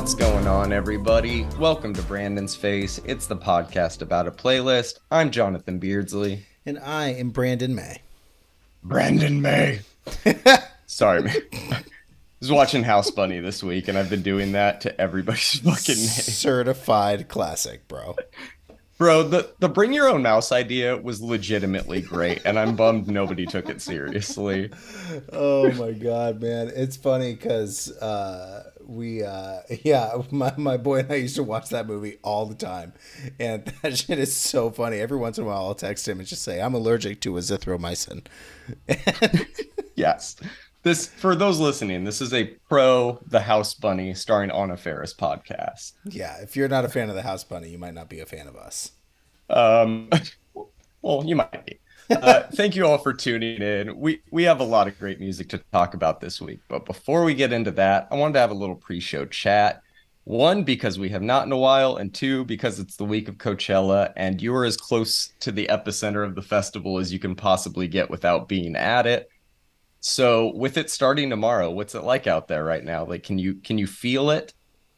[0.00, 1.46] What's going on, everybody?
[1.58, 3.02] Welcome to Brandon's Face.
[3.04, 4.98] It's the podcast about a playlist.
[5.10, 6.46] I'm Jonathan Beardsley.
[6.64, 8.00] And I am Brandon May.
[8.82, 9.80] Brandon May.
[10.86, 11.36] Sorry, man.
[11.52, 11.82] I
[12.40, 16.06] was watching House Bunny this week, and I've been doing that to everybody's fucking name.
[16.06, 18.16] Certified classic, bro.
[18.96, 23.44] Bro, the, the bring your own mouse idea was legitimately great, and I'm bummed nobody
[23.44, 24.70] took it seriously.
[25.32, 26.70] Oh my god, man.
[26.74, 31.70] It's funny because uh, we, uh, yeah, my, my boy and I used to watch
[31.70, 32.92] that movie all the time.
[33.38, 34.98] And that shit is so funny.
[34.98, 38.26] Every once in a while, I'll text him and just say, I'm allergic to azithromycin.
[39.94, 40.36] yes.
[40.82, 45.92] This for those listening, this is a pro the House Bunny starring Anna Faris podcast.
[46.06, 48.24] Yeah, if you're not a fan of the House Bunny, you might not be a
[48.24, 48.92] fan of us.
[49.50, 50.08] Um,
[51.02, 51.78] well, you might be.
[52.10, 53.96] Uh, thank you all for tuning in.
[53.98, 57.24] We we have a lot of great music to talk about this week, but before
[57.24, 59.82] we get into that, I wanted to have a little pre-show chat.
[60.24, 63.36] One, because we have not in a while, and two, because it's the week of
[63.36, 67.88] Coachella, and you're as close to the epicenter of the festival as you can possibly
[67.88, 69.28] get without being at it.
[70.00, 73.04] So with it starting tomorrow, what's it like out there right now?
[73.04, 74.52] Like can you can you feel it?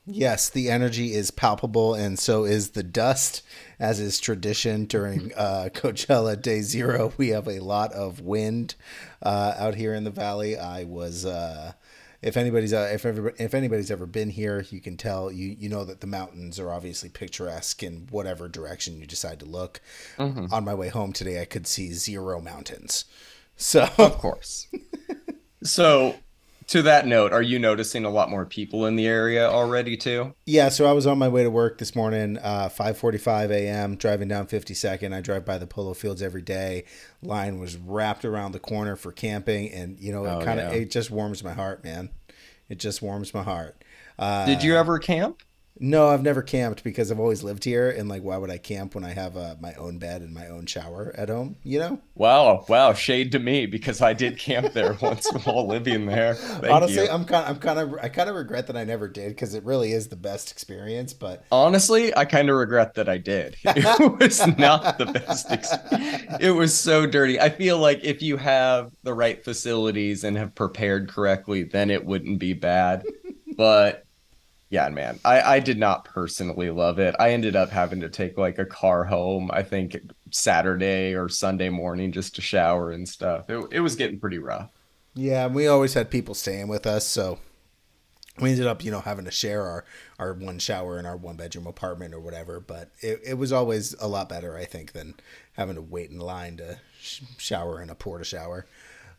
[0.04, 3.42] Yes, the energy is palpable, and so is the dust,
[3.78, 7.12] as is tradition during uh, Coachella Day Zero.
[7.16, 8.74] We have a lot of wind
[9.22, 10.58] uh, out here in the valley.
[10.58, 11.72] I was, uh,
[12.20, 15.68] if anybody's uh, if ever, if anybody's ever been here, you can tell you you
[15.68, 19.80] know that the mountains are obviously picturesque in whatever direction you decide to look.
[20.18, 20.52] Mm-hmm.
[20.52, 23.04] On my way home today, I could see zero mountains.
[23.56, 24.66] So of course.
[25.62, 26.16] so
[26.72, 30.34] to that note, are you noticing a lot more people in the area already too?
[30.46, 33.96] Yeah, so I was on my way to work this morning, uh, 5:45 a.m.
[33.96, 35.12] driving down 52nd.
[35.14, 36.84] I drive by the polo fields every day.
[37.20, 40.72] Line was wrapped around the corner for camping, and you know, it oh, kind of
[40.72, 40.80] yeah.
[40.80, 42.08] it just warms my heart, man.
[42.70, 43.84] It just warms my heart.
[44.18, 45.42] Uh, Did you ever camp?
[45.80, 48.94] No, I've never camped because I've always lived here, and like, why would I camp
[48.94, 51.56] when I have uh, my own bed and my own shower at home?
[51.64, 52.00] You know?
[52.14, 56.34] Wow, wow, shade to me because I did camp there once while living there.
[56.34, 57.10] Thank honestly, you.
[57.10, 59.64] I'm kind, I'm kind of, I kind of regret that I never did because it
[59.64, 61.12] really is the best experience.
[61.14, 63.56] But honestly, I kind of regret that I did.
[63.64, 65.50] It was not the best.
[65.50, 65.74] Ex-
[66.40, 67.40] it was so dirty.
[67.40, 72.04] I feel like if you have the right facilities and have prepared correctly, then it
[72.04, 73.04] wouldn't be bad.
[73.56, 74.01] But
[74.72, 77.14] yeah, man, I, I did not personally love it.
[77.18, 79.98] I ended up having to take like a car home, I think
[80.30, 83.50] Saturday or Sunday morning just to shower and stuff.
[83.50, 84.70] It, it was getting pretty rough.
[85.12, 87.38] Yeah, we always had people staying with us, so
[88.40, 89.84] we ended up, you know, having to share our,
[90.18, 92.58] our one shower in our one bedroom apartment or whatever.
[92.58, 95.16] But it, it was always a lot better, I think, than
[95.52, 98.64] having to wait in line to sh- shower in a porta shower.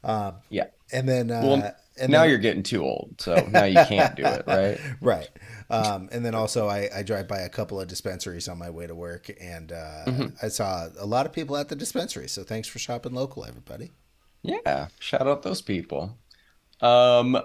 [0.04, 0.66] Uh, yeah.
[0.92, 4.16] And then, uh, well, and now then, you're getting too old, so now you can't
[4.16, 4.80] do it, right?
[5.02, 5.30] right.
[5.70, 8.88] Um, and then also, I, I drive by a couple of dispensaries on my way
[8.88, 10.28] to work, and uh, mm-hmm.
[10.42, 12.28] I saw a lot of people at the dispensary.
[12.28, 13.92] So thanks for shopping local, everybody.
[14.42, 16.18] Yeah, shout out those people.
[16.82, 17.40] Um,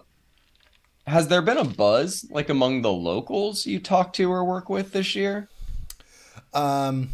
[1.07, 4.93] has there been a buzz like among the locals you talk to or work with
[4.93, 5.49] this year?
[6.53, 7.11] Um,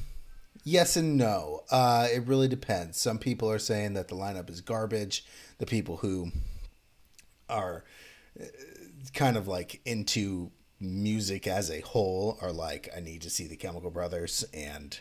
[0.64, 1.60] yes and no.
[1.70, 3.00] Uh, it really depends.
[3.00, 5.24] Some people are saying that the lineup is garbage.
[5.58, 6.32] The people who
[7.48, 7.84] are
[8.40, 8.44] uh,
[9.12, 10.50] kind of like into
[10.80, 14.98] music as a whole are like I need to see the Chemical Brothers and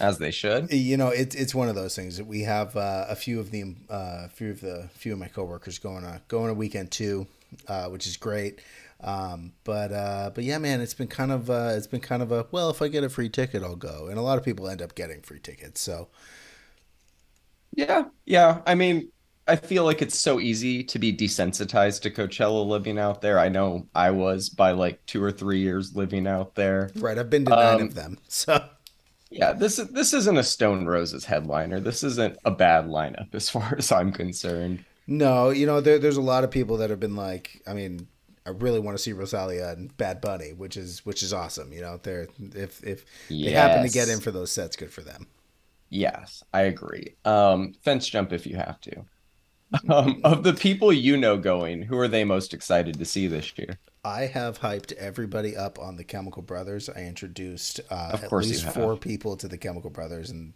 [0.00, 0.72] as they should.
[0.72, 3.50] You know, it's it's one of those things that we have uh, a few of
[3.50, 7.26] the uh, few of the few of my coworkers going on going a weekend too,
[7.68, 8.60] uh, which is great.
[9.02, 12.32] Um, but uh, but yeah, man, it's been kind of uh, it's been kind of
[12.32, 14.68] a well, if I get a free ticket, I'll go, and a lot of people
[14.68, 15.80] end up getting free tickets.
[15.80, 16.08] So
[17.74, 18.62] yeah, yeah.
[18.66, 19.10] I mean,
[19.48, 23.38] I feel like it's so easy to be desensitized to Coachella living out there.
[23.38, 26.90] I know I was by like two or three years living out there.
[26.94, 28.18] Right, I've been to nine um, of them.
[28.28, 28.62] So
[29.30, 31.80] yeah, this is this isn't a Stone Roses headliner.
[31.80, 34.84] This isn't a bad lineup as far as I'm concerned.
[35.06, 38.06] No, you know there, there's a lot of people that have been like, I mean,
[38.46, 41.72] I really want to see Rosalia and Bad Bunny, which is which is awesome.
[41.72, 43.50] You know, they're if if yes.
[43.50, 45.26] they happen to get in for those sets, good for them.
[45.88, 47.16] Yes, I agree.
[47.24, 49.04] Um, fence jump if you have to.
[49.88, 53.56] Um, of the people you know going, who are they most excited to see this
[53.56, 53.78] year?
[54.04, 56.88] I have hyped everybody up on the Chemical Brothers.
[56.88, 60.54] I introduced uh, at least four people to the Chemical Brothers, and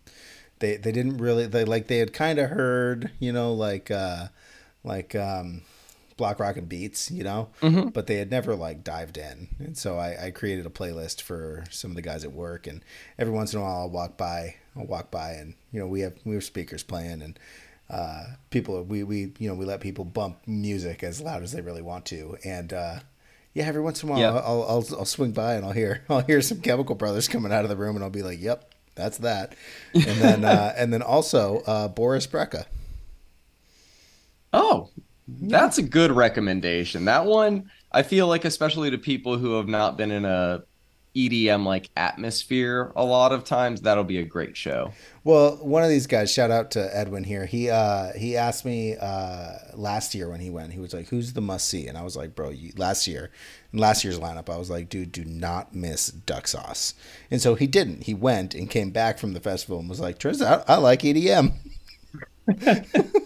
[0.61, 4.29] they they didn't really they like they had kind of heard you know like uh,
[4.83, 5.63] like um,
[6.17, 7.89] block rock and beats you know, mm-hmm.
[7.89, 9.49] but they had never like dived in.
[9.59, 12.83] And so I, I created a playlist for some of the guys at work, and
[13.19, 16.01] every once in a while I'll walk by I'll walk by and you know we
[16.01, 17.39] have we have speakers playing and
[17.91, 21.61] uh, people we we you know we let people bump music as loud as they
[21.61, 23.01] really want to, and uh,
[23.53, 24.35] Yeah, every once in a while, yep.
[24.35, 27.65] I'll, I'll I'll swing by and I'll hear I'll hear some Chemical Brothers coming out
[27.65, 29.55] of the room, and I'll be like, "Yep, that's that."
[30.05, 32.67] And then uh, and then also uh, Boris Brejcha.
[34.53, 34.91] Oh,
[35.27, 37.05] that's a good recommendation.
[37.07, 40.63] That one, I feel like, especially to people who have not been in a
[41.15, 44.93] EDM like atmosphere a lot of times, that'll be a great show.
[45.23, 47.47] Well, one of these guys, shout out to Edwin here.
[47.47, 51.33] He uh he asked me uh last year when he went, he was like, "Who's
[51.33, 53.31] the must see?" And I was like, "Bro, you, last year,
[53.73, 56.95] in last year's lineup, I was like, dude, do not miss Duck Sauce."
[57.31, 58.05] And so he didn't.
[58.05, 61.03] He went and came back from the festival and was like, "Turns out I like
[61.03, 61.53] EDM."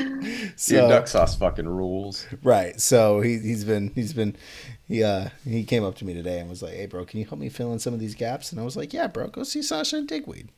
[0.56, 2.26] so Your duck sauce fucking rules.
[2.42, 2.80] Right.
[2.80, 4.36] So he he's been he's been
[4.88, 7.26] he uh he came up to me today and was like, "Hey, bro, can you
[7.26, 9.42] help me fill in some of these gaps?" And I was like, "Yeah, bro, go
[9.42, 10.48] see Sasha and Digweed."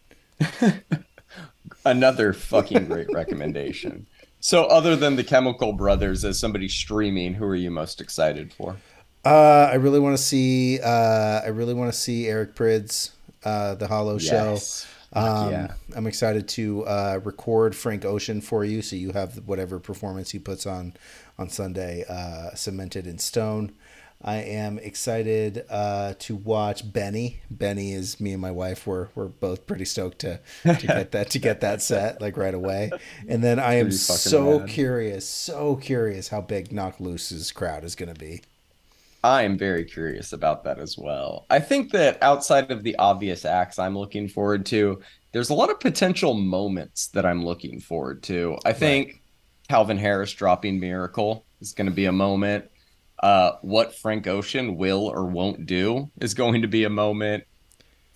[1.84, 4.06] Another fucking great recommendation.
[4.40, 8.76] So, other than the Chemical Brothers, as somebody streaming, who are you most excited for?
[9.24, 10.80] Uh, I really want to see.
[10.80, 13.10] Uh, I really want to see Eric Prydz,
[13.44, 14.82] uh, the HOLO yes.
[14.82, 14.88] Show.
[15.12, 15.74] Um, yeah.
[15.94, 20.38] I'm excited to uh, record Frank Ocean for you, so you have whatever performance he
[20.38, 20.94] puts on
[21.38, 23.72] on Sunday uh, cemented in stone.
[24.24, 27.40] I am excited uh, to watch Benny.
[27.50, 28.86] Benny is me and my wife.
[28.86, 32.54] We're we're both pretty stoked to, to get that to get that set like right
[32.54, 32.92] away.
[33.28, 34.68] And then I am so mad.
[34.68, 38.42] curious, so curious how big Knocked Loose's crowd is going to be.
[39.24, 41.46] I am very curious about that as well.
[41.48, 45.00] I think that outside of the obvious acts I'm looking forward to,
[45.32, 48.58] there's a lot of potential moments that I'm looking forward to.
[48.64, 49.20] I think right.
[49.68, 52.68] Calvin Harris dropping Miracle is going to be a moment.
[53.22, 57.44] Uh, what Frank Ocean will or won't do is going to be a moment.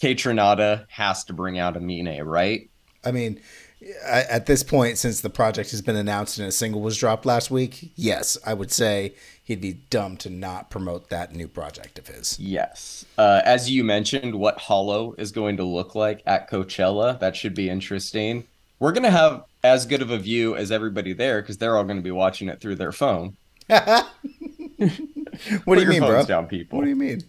[0.02, 2.68] Kaytranada has to bring out Amine, right?
[3.04, 3.40] I mean,
[4.04, 7.50] at this point, since the project has been announced and a single was dropped last
[7.50, 9.14] week, yes, I would say
[9.46, 12.38] he'd be dumb to not promote that new project of his.
[12.38, 13.06] Yes.
[13.16, 17.54] Uh, as you mentioned, what HOLO is going to look like at Coachella, that should
[17.54, 18.44] be interesting.
[18.80, 21.84] We're going to have as good of a view as everybody there because they're all
[21.84, 23.36] going to be watching it through their phone.
[23.68, 24.06] what
[25.76, 26.24] do you mean, bro?
[26.24, 26.78] Down, people.
[26.78, 27.22] What do you mean?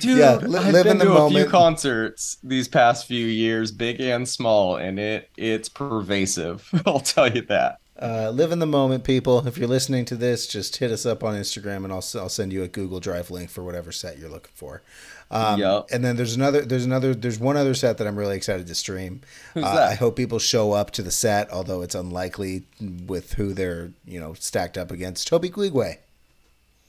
[0.00, 1.36] Dude, yeah, li- I've live been in the to moment.
[1.36, 6.68] a few concerts these past few years, big and small, and it it's pervasive.
[6.86, 7.78] I'll tell you that.
[8.00, 9.46] Uh, live in the moment, people.
[9.46, 12.52] If you're listening to this, just hit us up on Instagram, and I'll I'll send
[12.52, 14.82] you a Google Drive link for whatever set you're looking for.
[15.30, 15.88] Um, yep.
[15.90, 18.74] And then there's another there's another there's one other set that I'm really excited to
[18.74, 19.22] stream.
[19.54, 19.88] Who's uh, that?
[19.90, 24.20] I hope people show up to the set, although it's unlikely with who they're you
[24.20, 25.26] know stacked up against.
[25.26, 25.98] Tobe Nwigwe.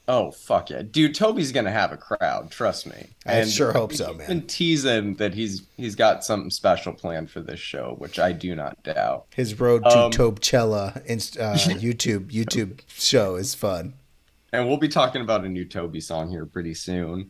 [0.09, 1.13] Oh fuck yeah, dude!
[1.13, 2.49] Toby's gonna have a crowd.
[2.49, 3.09] Trust me.
[3.27, 4.27] I sure hope so, man.
[4.27, 8.55] Been teasing that he's he's got something special planned for this show, which I do
[8.55, 9.27] not doubt.
[9.35, 11.01] His road to um, Tobechella uh,
[11.79, 13.93] YouTube YouTube show is fun.
[14.51, 17.29] And we'll be talking about a new Toby song here pretty soon.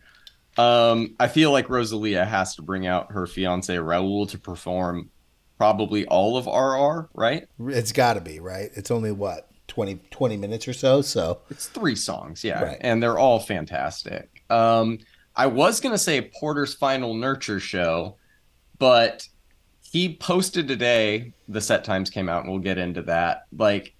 [0.57, 5.09] Um, I feel like Rosalia has to bring out her fiance Rauw to perform
[5.57, 7.45] probably all of RR, right?
[7.59, 8.69] It's got to be right.
[8.73, 9.48] It's only what
[9.79, 11.01] 20, 20 minutes or so.
[11.01, 12.77] So it's three songs, yeah, right.
[12.81, 14.43] and they're all fantastic.
[14.49, 14.99] Um,
[15.37, 18.17] I was gonna say Porter's final nurture show,
[18.77, 19.25] but
[19.89, 21.31] he posted today.
[21.47, 23.45] The set times came out, and we'll get into that.
[23.57, 23.95] Like,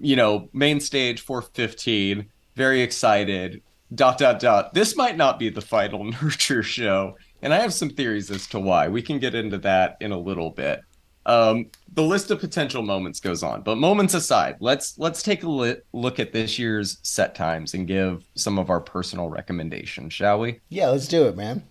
[0.00, 2.30] you know, main stage four fifteen.
[2.56, 3.60] Very excited.
[3.94, 4.72] Dot dot dot.
[4.72, 8.58] This might not be the final nurture show, and I have some theories as to
[8.58, 8.88] why.
[8.88, 10.80] We can get into that in a little bit.
[11.26, 15.50] Um, the list of potential moments goes on, but moments aside, let's let's take a
[15.50, 20.40] li- look at this year's set times and give some of our personal recommendations, shall
[20.40, 20.60] we?
[20.68, 21.62] Yeah, let's do it, man.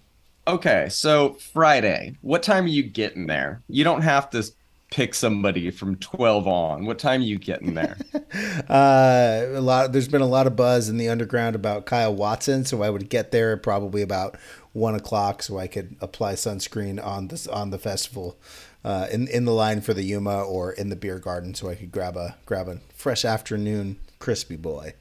[0.47, 3.61] Okay, so Friday, what time are you getting there?
[3.67, 4.43] You don't have to
[4.91, 6.85] pick somebody from 12 on.
[6.85, 7.97] What time are you getting there?
[8.69, 9.91] uh, a lot.
[9.91, 13.09] There's been a lot of buzz in the underground about Kyle Watson, so I would
[13.09, 14.37] get there probably about
[14.73, 18.37] one o'clock, so I could apply sunscreen on this on the festival
[18.83, 21.75] uh, in in the line for the Yuma or in the beer garden, so I
[21.75, 24.93] could grab a grab a fresh afternoon crispy boy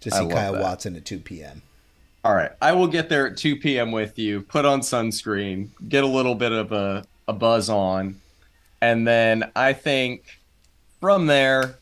[0.00, 0.62] to see Kyle that.
[0.62, 1.62] Watson at two p.m.
[2.24, 3.92] All right, I will get there at two p.m.
[3.92, 4.42] with you.
[4.42, 8.20] Put on sunscreen, get a little bit of a a buzz on,
[8.80, 10.40] and then I think
[11.00, 11.76] from there,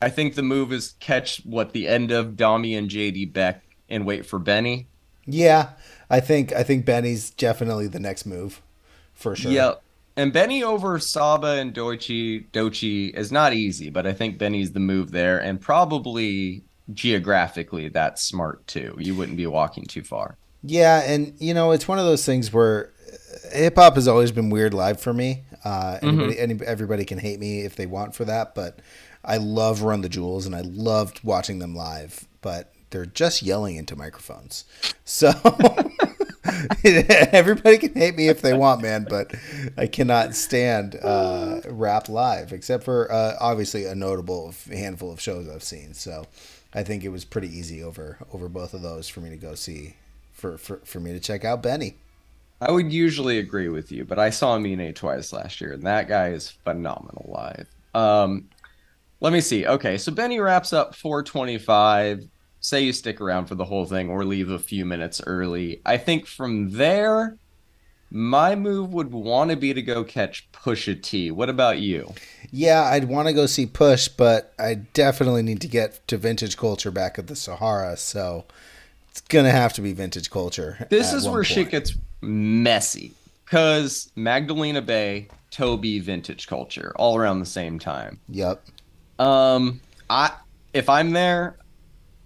[0.00, 4.04] I think the move is catch what the end of DOMi and JD Beck and
[4.04, 4.86] wait for Benny.
[5.26, 5.70] Yeah,
[6.08, 8.62] I think I think Benny's definitely the next move,
[9.14, 9.50] for sure.
[9.52, 9.82] Yep.
[10.16, 14.80] And Benny over Saba and Doechii Doechii is not easy, but I think Benny's the
[14.80, 18.96] move there, and probably geographically that's smart too.
[18.98, 20.36] You wouldn't be walking too far.
[20.62, 22.92] Yeah, and you know it's one of those things where
[23.52, 25.44] hip hop has always been weird live for me.
[25.64, 26.42] Uh, anybody, mm-hmm.
[26.42, 28.80] any, everybody can hate me if they want for that, but
[29.24, 32.26] I love Run the Jewels and I loved watching them live.
[32.40, 34.64] But they're just yelling into microphones.
[35.04, 35.32] So
[36.84, 39.34] everybody can hate me if they want, man, but
[39.76, 45.48] I cannot stand uh, rap live, except for uh, obviously a notable handful of shows
[45.48, 45.94] I've seen.
[45.94, 46.26] So
[46.74, 49.54] I think it was pretty easy over over both of those for me to go
[49.54, 49.96] see,
[50.32, 51.96] for for, for me to check out Benny.
[52.60, 56.08] I would usually agree with you, but I saw Amine twice last year, and that
[56.08, 57.68] guy is phenomenal live.
[57.94, 58.48] Um,
[59.20, 59.66] let me see.
[59.66, 62.28] Okay, so Benny wraps up 425.
[62.66, 65.80] Say you stick around for the whole thing or leave a few minutes early.
[65.86, 67.38] I think from there,
[68.10, 71.30] my move would want to be to go catch Pusha T.
[71.30, 72.12] What about you?
[72.50, 76.56] Yeah, I'd want to go see Push, but I definitely need to get to vintage
[76.56, 77.96] culture back at the Sahara.
[77.96, 78.46] So
[79.10, 80.88] it's gonna have to be vintage culture.
[80.90, 81.46] This is where point.
[81.46, 83.12] shit gets messy
[83.44, 88.18] because Magdalena Bay, Toby, vintage culture, all around the same time.
[88.28, 88.60] Yep.
[89.20, 89.80] Um,
[90.10, 90.32] I
[90.74, 91.58] if I'm there,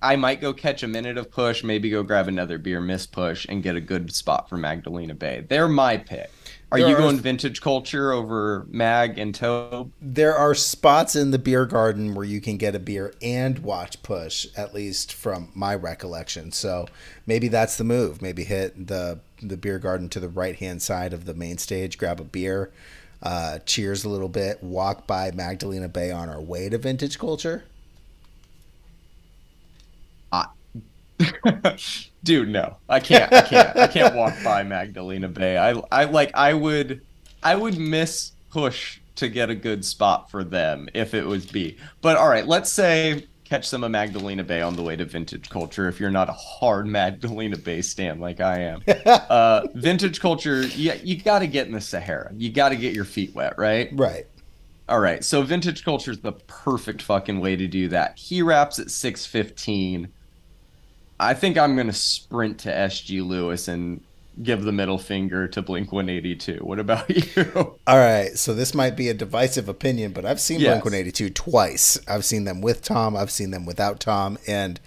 [0.03, 3.47] I might go catch a minute of push, maybe go grab another beer, miss push,
[3.49, 5.45] and get a good spot for Magdalena Bay.
[5.47, 6.31] They're my pick.
[6.73, 9.91] Are there you going vintage culture over Mag and Tobe?
[10.01, 14.03] There are spots in the beer garden where you can get a beer and watch
[14.03, 16.53] push, at least from my recollection.
[16.53, 16.87] So
[17.27, 18.23] maybe that's the move.
[18.23, 21.99] Maybe hit the the beer garden to the right hand side of the main stage,
[21.99, 22.71] grab a beer,
[23.23, 27.65] uh, cheers a little bit, walk by Magdalena Bay on our way to vintage culture.
[32.25, 33.33] dude, no, I can't.
[33.33, 33.77] I can't.
[33.77, 35.57] I can't walk by Magdalena Bay.
[35.57, 36.31] I, I like.
[36.35, 37.03] I would.
[37.43, 41.77] I would miss push to get a good spot for them if it was B.
[42.01, 45.51] But all right, let's say catch some of Magdalena Bay on the way to Vintage
[45.51, 45.89] Culture.
[45.89, 50.95] If you're not a hard Magdalena Bay stand like I am, uh, Vintage Culture, yeah,
[50.95, 52.33] you, you got to get in the Sahara.
[52.37, 53.91] You got to get your feet wet, right?
[53.93, 54.27] Right.
[54.89, 55.25] All right.
[55.25, 58.19] So Vintage Culture is the perfect fucking way to do that.
[58.19, 60.09] He wraps at six fifteen
[61.21, 64.01] I think I'm gonna sprint to SG Lewis and
[64.43, 66.65] give the middle finger to Blink 182.
[66.65, 67.79] What about you?
[67.87, 70.71] All right, so this might be a divisive opinion, but I've seen yes.
[70.71, 71.99] Blink 182 twice.
[72.09, 74.81] I've seen them with Tom, I've seen them without Tom, and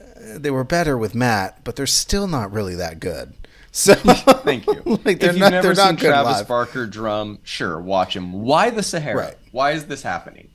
[0.00, 3.34] uh, they were better with Matt, but they're still not really that good.
[3.74, 4.82] So thank you.
[5.04, 6.48] like they're if you've not, never seen Travis live.
[6.48, 8.32] Barker drum, sure, watch him.
[8.32, 9.16] Why the Sahara?
[9.16, 9.36] Right.
[9.50, 10.48] Why is this happening?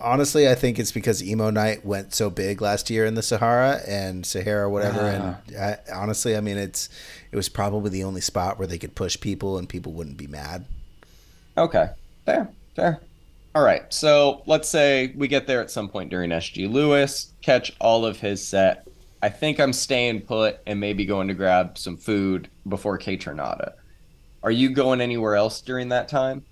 [0.00, 3.82] Honestly, I think it's because emo night went so big last year in the Sahara
[3.86, 4.98] and Sahara, whatever.
[4.98, 5.60] And ah.
[5.60, 6.88] I, honestly, I mean, it's
[7.30, 10.26] it was probably the only spot where they could push people and people wouldn't be
[10.26, 10.64] mad.
[11.56, 11.90] Okay,
[12.24, 13.00] fair, fair.
[13.54, 17.72] All right, so let's say we get there at some point during SG Lewis, catch
[17.80, 18.88] all of his set,
[19.26, 23.72] I think I'm staying put and maybe going to grab some food before Kaytranada.
[24.40, 26.44] Are you going anywhere else during that time?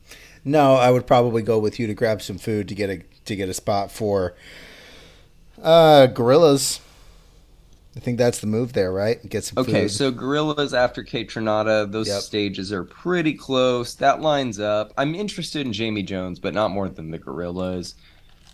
[0.45, 3.37] No, I would probably go with you to grab some food to get a to
[3.37, 4.35] get a spot for
[5.63, 6.81] uh Gorillaz.
[7.97, 9.25] I think that's the move there, right?
[9.29, 9.93] Get some okay, food.
[9.93, 12.23] so Gorillaz after Kaytranada, those yep.
[12.23, 13.95] stages are pretty close.
[13.95, 14.93] That lines up.
[14.99, 17.95] I'm interested in Jamie Jones, but not more than the Gorillaz.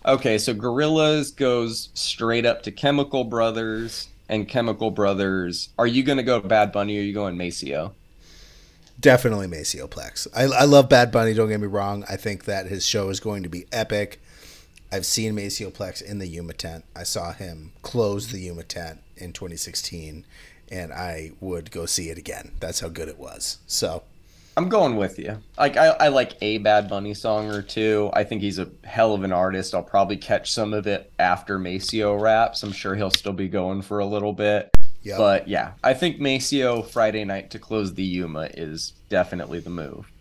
[0.07, 5.69] Okay, so Gorillaz goes straight up to Chemical Brothers and Chemical Brothers.
[5.79, 7.93] Are you going to go Bad Bunny or are you going Maceo?
[8.99, 10.27] Definitely Maceo Plex.
[10.35, 12.05] I, I love Bad Bunny, don't get me wrong.
[12.09, 14.23] I think that his show is going to be epic.
[14.91, 16.85] I've seen Maceo Plex in the Yuma tent.
[16.97, 20.25] I saw him close the Yuma tent in 2016,
[20.71, 22.53] and I would go see it again.
[22.59, 23.59] That's how good it was.
[23.67, 24.03] So
[24.61, 25.39] I'm going with you.
[25.59, 28.11] Like I, I like a Bad Bunny song or two.
[28.13, 29.75] I think he's a hell of an artist.
[29.75, 32.63] I'll probably catch some of it after Maceo wraps.
[32.63, 34.71] I'm sure he'll still be going for a little bit.
[35.03, 35.17] Yep.
[35.17, 40.13] But yeah, I think Maceo Friday night to close the Yuma is definitely the move.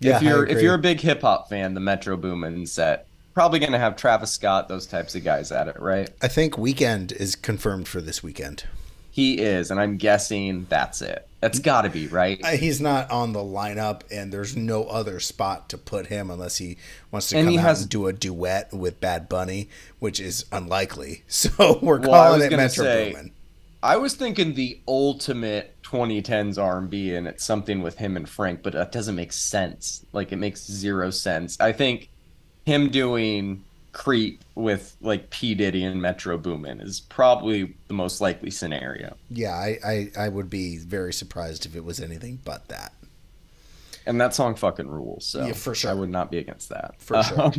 [0.00, 3.58] Yeah, if you're if you're a big hip hop fan, the Metro Boomin set probably
[3.58, 6.08] going to have Travis Scott, those types of guys at it, right?
[6.22, 8.64] I think Weeknd is confirmed for this weekend.
[9.10, 11.28] He is, and I'm guessing that's it.
[11.42, 12.40] That's got to be right.
[12.46, 16.76] He's not on the lineup, and there's no other spot to put him unless he
[17.10, 17.80] wants to and come out has...
[17.80, 19.68] and do a duet with Bad Bunny,
[19.98, 21.24] which is unlikely.
[21.32, 23.32] So we're well, calling it Metro say, Boomin.
[23.82, 28.74] I was thinking the ultimate 2010s R&B, and it's something with him and Frank, but
[28.74, 30.06] that doesn't make sense.
[30.12, 31.58] Like it makes zero sense.
[31.60, 32.08] I think
[32.64, 38.50] him doing Creep with like P Diddy and Metro Boomin is probably the most likely
[38.50, 39.16] scenario.
[39.28, 42.92] Yeah, I, I, I would be very surprised if it was anything but that.
[44.06, 45.26] And that song fucking rules.
[45.26, 45.90] So yeah, for sure.
[45.90, 46.94] I would not be against that.
[46.98, 47.52] For um, sure.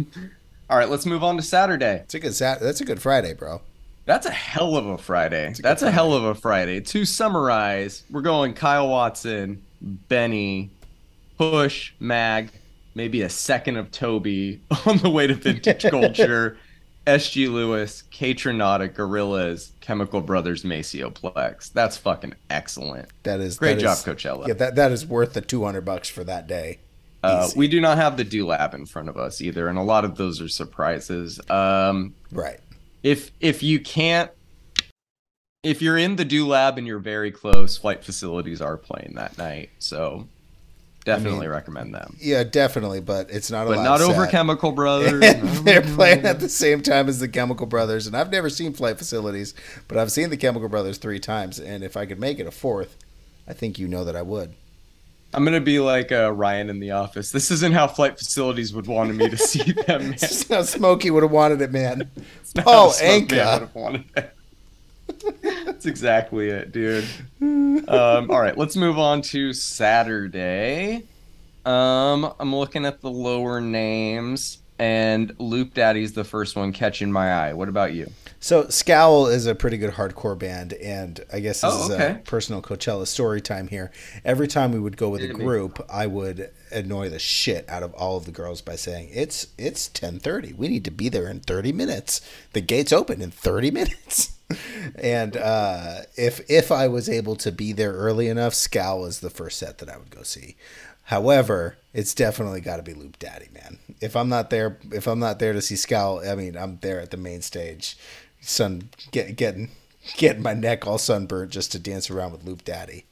[0.70, 2.02] all right, let's move on to Saturday.
[2.04, 2.60] It's a good Sat.
[2.60, 3.62] That's a good Friday, bro.
[4.06, 5.54] That's a hell of a Friday.
[5.58, 5.96] A That's a Friday.
[5.96, 6.82] hell of a Friday.
[6.82, 10.72] To summarize, we're going Kyle Watson, Benny,
[11.38, 12.50] Push, Mag,
[12.96, 16.58] maybe a second of Toby on the way to vintage culture.
[17.06, 21.72] SG Lewis, Kaytranada, Gorillaz, Chemical Brothers, Maceo Plex.
[21.74, 23.10] That's fucking excellent.
[23.24, 24.48] That is great that job, is, Coachella.
[24.48, 26.80] Yeah, that that is worth the two hundred bucks for that day.
[27.24, 29.84] Uh, we do not have the Do Lab in front of us either, and a
[29.84, 31.40] lot of those are surprises.
[31.50, 32.60] Um, right.
[33.02, 34.30] If if you can't,
[35.62, 39.38] if you're in the Do Lab and you're very close, flight facilities are playing that
[39.38, 40.28] night, so
[41.06, 42.18] definitely I mean, recommend them.
[42.20, 43.68] Yeah, definitely, but it's not.
[43.68, 44.10] But not set.
[44.10, 45.22] over Chemical Brothers.
[45.62, 48.98] they're playing at the same time as the Chemical Brothers, and I've never seen flight
[48.98, 49.54] facilities,
[49.88, 52.52] but I've seen the Chemical Brothers three times, and if I could make it a
[52.52, 52.98] fourth,
[53.48, 54.54] I think you know that I would.
[55.34, 57.32] I'm gonna be like uh, Ryan in the office.
[57.32, 60.02] This isn't how flight facilities would want me to see them.
[60.02, 60.12] Man.
[60.20, 62.12] this is how Smokey would have wanted it, man.
[62.68, 64.30] Oh, Anka.
[65.66, 67.06] That's exactly it, dude.
[67.42, 71.04] Um, all right, let's move on to Saturday.
[71.66, 77.32] Um, I'm looking at the lower names, and Loop Daddy's the first one catching my
[77.32, 77.54] eye.
[77.54, 78.12] What about you?
[78.42, 81.94] So Scowl is a pretty good hardcore band, and I guess this oh, okay.
[81.94, 83.90] is a personal Coachella story time here.
[84.26, 87.94] Every time we would go with a group, I would annoy the shit out of
[87.94, 90.52] all of the girls by saying it's it's ten thirty.
[90.52, 92.20] We need to be there in thirty minutes.
[92.52, 94.33] The gates open in thirty minutes.
[94.96, 99.30] And uh, if if I was able to be there early enough, Scowl is the
[99.30, 100.56] first set that I would go see.
[101.08, 103.80] However, it's definitely got to be Loop Daddy, man.
[104.00, 107.02] If I'm not there, if I'm not there to see Scowl, I mean, I'm there
[107.02, 107.98] at the main stage
[108.42, 109.72] sun get, getting
[110.18, 113.06] getting my neck all sunburnt just to dance around with Loop Daddy.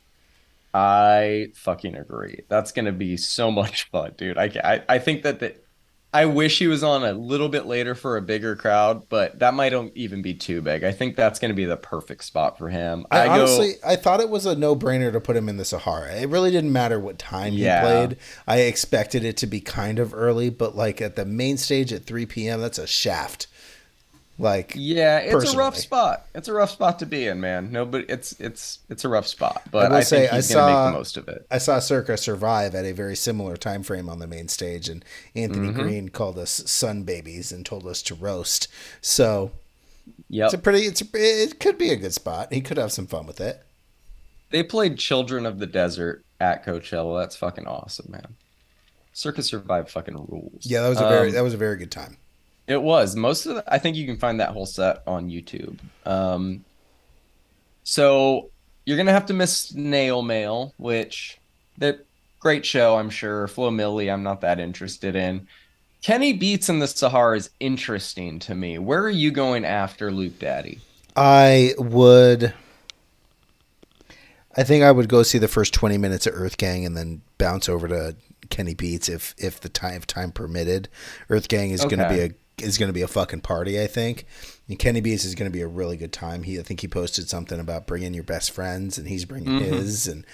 [0.74, 2.42] I fucking agree.
[2.48, 4.38] That's gonna be so much fun, dude.
[4.38, 5.56] I I, I think that the,
[6.14, 9.54] I wish he was on a little bit later for a bigger crowd, but that
[9.54, 10.84] might even be too big.
[10.84, 13.06] I think that's going to be the perfect spot for him.
[13.10, 15.64] I, I honestly, go, I thought it was a no-brainer to put him in the
[15.64, 16.14] Sahara.
[16.16, 17.80] It really didn't matter what time yeah.
[17.80, 18.18] he played.
[18.46, 22.04] I expected it to be kind of early, but like at the main stage at
[22.04, 23.48] 3 p.m., that's a shaft.
[24.42, 25.56] Like yeah, it's personally.
[25.56, 26.26] a rough spot.
[26.34, 27.72] It's a rough spot to be in, man.
[27.72, 29.62] No, but it's it's it's a rough spot.
[29.70, 31.46] But I, I say, think he's I gonna saw, make the most of it.
[31.52, 35.06] I saw Circa survive at a very similar time frame on the main stage, and
[35.36, 35.80] Anthony mm-hmm.
[35.80, 38.68] Green called us sun babies and told us to roast.
[39.00, 39.52] So
[40.28, 40.88] yeah, it's a pretty.
[40.88, 42.52] It's a, it could be a good spot.
[42.52, 43.62] He could have some fun with it.
[44.50, 47.22] They played Children of the Desert at Coachella.
[47.22, 48.38] That's fucking awesome, man.
[49.14, 50.66] Circa Survive fucking rules.
[50.66, 52.18] Yeah, that was a very um, that was a very good time.
[52.68, 55.80] It was most of the, I think you can find that whole set on YouTube.
[56.06, 56.64] Um,
[57.84, 58.50] so
[58.86, 61.40] you're gonna have to miss Snail Mail, which
[61.78, 62.06] that
[62.40, 63.48] great show, I'm sure.
[63.48, 65.48] Flo Milli, I'm not that interested in.
[66.02, 68.80] Kenny Beats in the Sahara is interesting to me.
[68.80, 70.80] Where are you going after Loop Daddy?
[71.16, 72.54] I would.
[74.58, 77.22] I think I would go see the first 20 minutes of Earth Gang and then
[77.38, 78.16] bounce over to
[78.50, 80.90] Kenny Beats if if the time if time permitted.
[81.30, 81.96] Earth Gang is okay.
[81.96, 83.82] going to be a is going to be a fucking party.
[83.82, 84.26] I think.
[84.68, 86.44] And Kenny Beats is going to be a really good time.
[86.44, 89.74] He, I think he posted something about bringing your best friends, and he's bringing mm-hmm.
[89.74, 90.26] his, and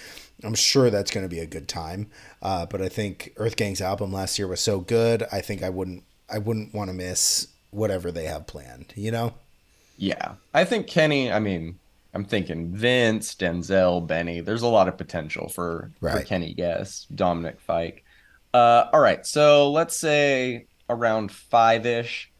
[0.44, 2.12] I'm sure that's going to be a good time.
[2.40, 5.24] Uh, but I think Earth Gang's album last year was so good.
[5.32, 8.94] I think I wouldn't, I wouldn't want to miss whatever they have planned.
[8.96, 9.34] You know?
[9.98, 11.32] Yeah, I think Kenny.
[11.32, 11.80] I mean,
[12.14, 14.42] I'm thinking Vince, Denzel, Benny.
[14.42, 16.20] There's a lot of potential for, right.
[16.20, 18.04] for Kenny Guess, Dominic Fike.
[18.54, 22.32] Uh, all right, so let's say around five ish.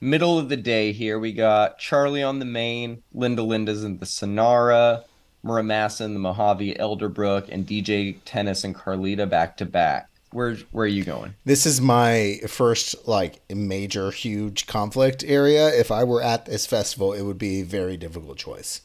[0.00, 4.06] Middle of the day here, we got Charlie on the main, Linda Linda's in the
[4.06, 5.04] Sonora,
[5.44, 10.10] Muramasa in the Mojave, Elderbrook, and DJ Tennis and Carlita back to back.
[10.32, 11.34] Where where are you going?
[11.44, 15.68] This is my first like major huge conflict area.
[15.68, 18.82] If I were at this festival, it would be a very difficult choice.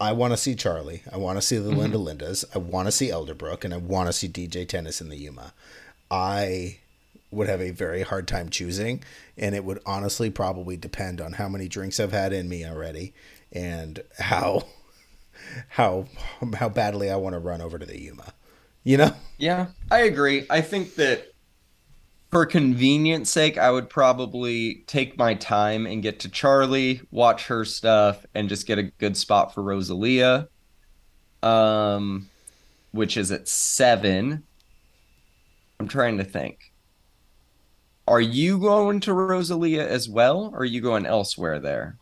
[0.00, 1.02] I want to see Charlie.
[1.12, 1.92] I want to see the mm-hmm.
[1.92, 2.44] Linda Lindas.
[2.54, 5.52] I want to see Elderbrook, and I want to see DJ Tennis in the Yuma.
[6.10, 6.78] I
[7.30, 9.02] would have a very hard time choosing,
[9.36, 13.14] and it would honestly probably depend on how many drinks I've had in me already
[13.52, 14.66] and how
[15.68, 16.06] how
[16.54, 18.34] how badly I want to run over to the Yuma.
[18.82, 19.14] You know?
[19.38, 20.46] Yeah, I agree.
[20.48, 21.34] I think that
[22.30, 27.64] for convenience sake, I would probably take my time and get to Charlie, watch her
[27.64, 30.48] stuff, and just get a good spot for Rosalia.
[31.42, 32.28] Um,
[32.92, 34.44] which is at seven.
[35.78, 36.69] I'm trying to think.
[38.10, 41.96] Are you going to Rosalia as well, or are you going elsewhere there?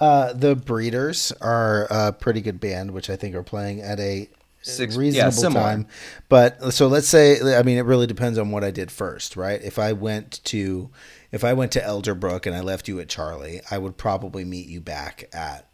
[0.00, 4.28] Uh, the Breeders are a pretty good band, which I think are playing at a
[4.62, 5.86] Six, reasonable yeah, time.
[6.28, 9.62] But so let's say, I mean, it really depends on what I did first, right?
[9.62, 10.90] If I went to,
[11.30, 14.66] if I went to Elderbrook and I left you at Charlie, I would probably meet
[14.66, 15.68] you back at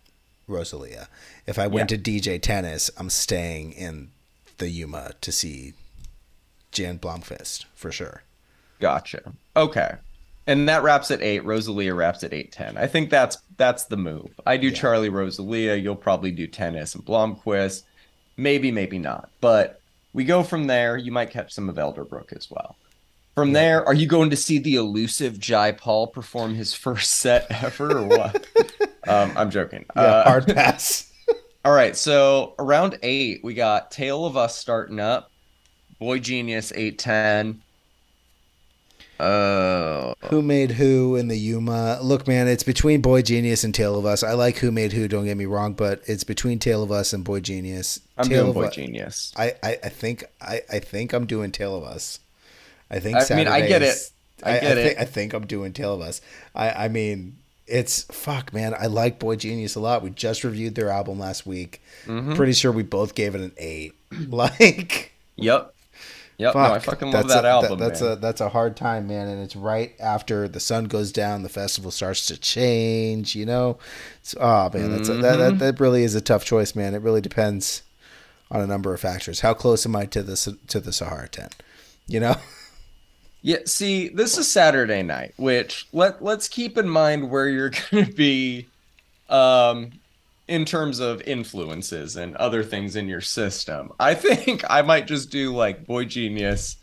[0.47, 1.09] Rosalia.
[1.47, 1.97] If I went yeah.
[1.97, 4.11] to DJ Tennis, I'm staying in
[4.59, 5.73] the Yuma to see
[6.73, 8.23] Jan Blomqvist for sure.
[8.83, 9.33] Gotcha.
[9.55, 9.95] Okay.
[10.49, 11.45] And that wraps at eight.
[11.45, 12.77] Rosalia wraps at eight ten.
[12.77, 14.29] I think that's that's the move.
[14.45, 14.75] I do yeah.
[14.75, 15.77] Charlie Rosalia.
[15.77, 17.85] You'll probably do tennis and Blomqvist.
[18.37, 19.31] Maybe, maybe not.
[19.41, 19.81] But
[20.13, 20.97] we go from there.
[20.97, 22.75] You might catch some of Elderbrook as well.
[23.37, 23.55] From yeah.
[23.55, 27.99] there, are you going to see the elusive Jai Paul perform his first set ever
[27.99, 28.45] or what?
[29.07, 29.85] um, I'm joking.
[29.95, 31.09] Yeah, uh, hard pass.
[31.65, 31.97] all right.
[31.97, 35.31] So around eight, we got Tale of Us starting up,
[36.01, 37.63] Boy Genius 810,
[39.21, 40.15] Oh.
[40.31, 41.99] Who made who in the Yuma?
[42.03, 44.23] Look, man, it's between Boy Genius and Tale of Us.
[44.23, 47.13] I like Who Made Who, don't get me wrong, but it's between Tale of Us
[47.13, 48.01] and Boy Genius.
[48.19, 49.33] I'm Tale doing Boy U- Genius.
[49.37, 52.19] I, I, I, think I, I think I'm doing Tale of Us.
[52.91, 54.47] I think I Saturday mean I get is, it.
[54.47, 54.99] I, I get I, th- it.
[54.99, 56.21] I think I'm doing Tale of Us.
[56.55, 60.03] I, I mean it's fuck man, I like Boy Genius a lot.
[60.03, 61.81] We just reviewed their album last week.
[62.07, 62.35] Mm-hmm.
[62.35, 63.95] Pretty sure we both gave it an eight.
[64.29, 65.72] like Yep.
[66.39, 66.69] Yep, Fuck.
[66.69, 67.79] no, I fucking love that a, album.
[67.79, 68.13] That, that's man.
[68.13, 71.49] a that's a hard time, man, and it's right after the sun goes down, the
[71.49, 73.37] festival starts to change.
[73.37, 73.79] You know,
[74.21, 75.19] it's, oh man, that's mm-hmm.
[75.19, 75.59] a, that, that mm-hmm.
[75.59, 76.95] that really is a tough choice, man.
[76.95, 77.83] It really depends
[78.51, 79.41] on a number of factors.
[79.41, 81.55] How close am I to the to the Sahara tent?
[82.07, 82.37] You know.
[83.45, 88.07] Yeah, see, this is Saturday night, which let let's keep in mind where you're going
[88.07, 88.69] to be
[89.29, 89.91] um
[90.49, 93.93] in terms of influences and other things in your system.
[94.01, 96.77] I think I might just do like Boy Genius.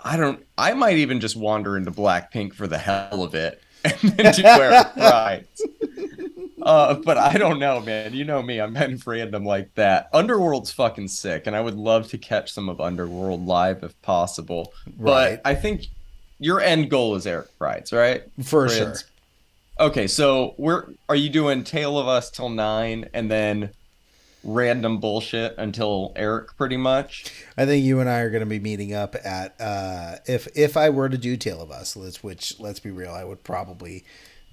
[0.00, 0.44] I don't.
[0.56, 4.42] I might even just wander into Blackpink for the hell of it, and then do
[4.42, 5.62] where it rides.
[6.62, 8.12] Uh, but I don't know, man.
[8.12, 8.60] You know me.
[8.60, 10.08] I'm kind of random like that.
[10.12, 14.72] Underworld's fucking sick, and I would love to catch some of Underworld live if possible.
[14.98, 15.40] Right.
[15.42, 15.86] But I think
[16.38, 18.24] your end goal is Eric Prydz, right?
[18.44, 18.96] For sure.
[19.78, 23.70] Okay, so we're are you doing Tale of Us till nine and then
[24.42, 27.30] random bullshit until Eric pretty much?
[27.58, 30.78] I think you and I are going to be meeting up at uh, if if
[30.78, 34.04] I were to do Tale of Us, let's which let's be real, I would probably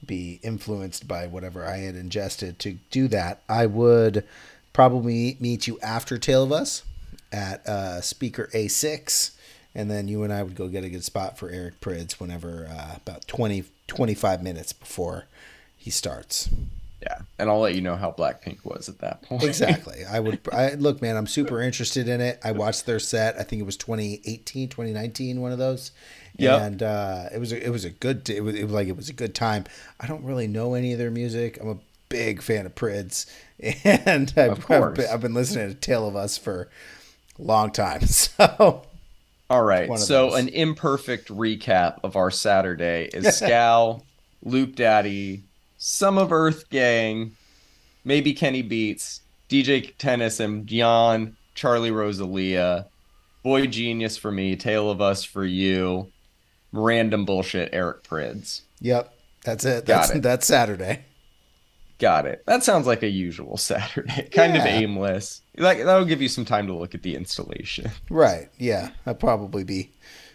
[0.06, 3.44] be influenced by whatever I had ingested to do that.
[3.48, 4.26] I would
[4.74, 6.84] probably meet you after Tale of Us
[7.32, 9.32] at uh, speaker A6
[9.76, 12.68] and then you and I would go get a good spot for Eric Prydz whenever
[12.70, 15.26] uh, about 20, 25 minutes before
[15.78, 16.50] he starts.
[17.02, 19.44] Yeah, and I'll let you know how Blackpink was at that point.
[19.44, 20.06] exactly.
[20.10, 22.40] I would I look, man, I'm super interested in it.
[22.44, 23.38] I watched their set.
[23.38, 25.92] I think it was 2018, 2019, one of those.
[26.38, 26.64] Yeah.
[26.64, 28.96] And uh, it was a, it was a good it was, it was like it
[28.96, 29.66] was a good time.
[30.00, 31.60] I don't really know any of their music.
[31.62, 33.26] I'm a big fan of Prydz
[34.06, 36.70] and I've, I've, been, I've been listening to Tale of Us for
[37.38, 38.02] a long time.
[38.08, 38.84] So
[39.50, 39.98] all right.
[40.00, 40.40] So those.
[40.40, 44.06] an imperfect recap of our Saturday is Scowl,
[44.44, 45.44] Loop Daddy,
[45.78, 47.36] some of Earth Gang,
[48.04, 52.88] maybe Kenny Beats, DJ Tennis and Jan, Charlie Rosalia,
[53.44, 56.10] Boy Genius for me, Tale of Us for you,
[56.72, 58.62] random bullshit Eric Prydz.
[58.82, 59.14] Yep.
[59.44, 59.86] That's it.
[59.86, 60.24] Got that's, it.
[60.24, 61.06] That's Saturday.
[62.00, 62.44] Got it.
[62.48, 64.30] That sounds like a usual Saturday.
[64.32, 64.62] kind yeah.
[64.62, 65.42] of aimless.
[65.58, 67.92] Like that'll give you some time to look at the installation.
[68.10, 68.50] Right.
[68.58, 68.90] Yeah.
[69.06, 69.92] I'd probably be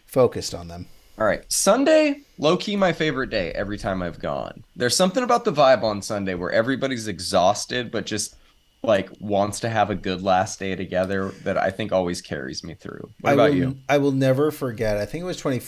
[0.07, 0.87] focused on them.
[1.19, 1.45] All right.
[1.51, 4.63] Sunday, low key my favorite day every time I've gone.
[4.77, 8.37] There's something about the vibe on Sunday where everybody's exhausted but just
[8.83, 12.75] like wants to have a good last day together that I think always carries me
[12.75, 13.11] through.
[13.21, 13.77] What I about will, you?
[13.89, 14.97] I will never forget.
[14.97, 15.59] I think it was 20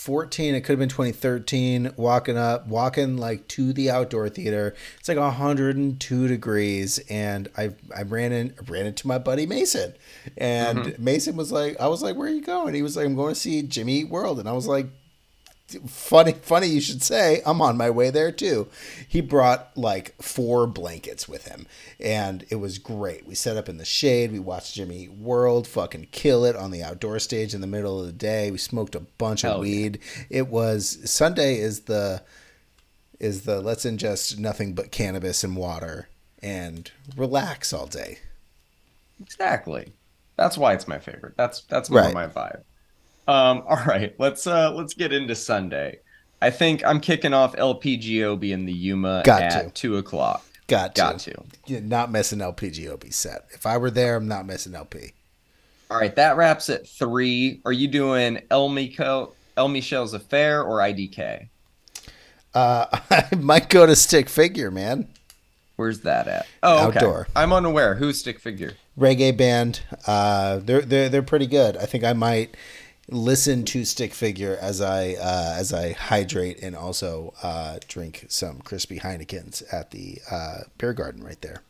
[0.00, 4.74] 2014 it could have been 2013 walking up walking like to the outdoor theater.
[4.98, 9.94] It's like 102 degrees and i i ran in ran into my buddy mason.
[10.36, 11.04] And mm-hmm.
[11.04, 12.74] mason was like i was like where are you going?
[12.74, 14.38] He was like i'm going to see jimmy world.
[14.38, 14.86] And i was like
[15.86, 18.68] funny funny you should say i'm on my way there too.
[19.06, 21.66] He brought like four blankets with him
[21.98, 23.26] and it was great.
[23.26, 24.32] We set up in the shade.
[24.32, 28.06] We watched jimmy world fucking kill it on the outdoor stage in the middle of
[28.06, 28.50] the day.
[28.50, 29.98] We smoked a bunch Hell of weed.
[30.30, 30.38] Yeah.
[30.38, 32.22] it was sunday is the
[33.18, 36.08] is the let's ingest nothing but cannabis and water
[36.42, 38.18] and relax all day.
[39.20, 39.92] Exactly.
[40.36, 41.34] That's why it's my favorite.
[41.36, 42.14] That's that's more right.
[42.14, 42.62] my vibe
[43.30, 46.00] um, all right, let's uh let's get into Sunday.
[46.42, 49.70] I think I'm kicking off LP Giobbi in the Yuma Got at to.
[49.70, 50.44] two o'clock.
[50.68, 51.00] Got to.
[51.00, 51.42] Got to.
[51.66, 53.46] You're not missing LP Giobbi set.
[53.52, 55.12] If I were there, I'm not missing LP.
[55.90, 57.60] All right, that wraps at three.
[57.64, 61.48] Are you doing El Mico, El Michel's Affair or IDK?
[62.54, 65.08] Uh, I might go to Stick Figure, man.
[65.76, 66.46] Where's that at?
[66.62, 66.98] Oh, okay.
[66.98, 67.28] outdoor.
[67.34, 67.94] I'm unaware.
[67.96, 68.74] Who's Stick Figure?
[68.98, 69.80] Reggae band.
[70.06, 71.76] Uh, they're they're they're pretty good.
[71.76, 72.54] I think I might
[73.10, 78.60] listen to Stick Figure as I uh, as I hydrate and also uh, drink some
[78.60, 81.62] crispy Heinekens at the uh, beer garden right there.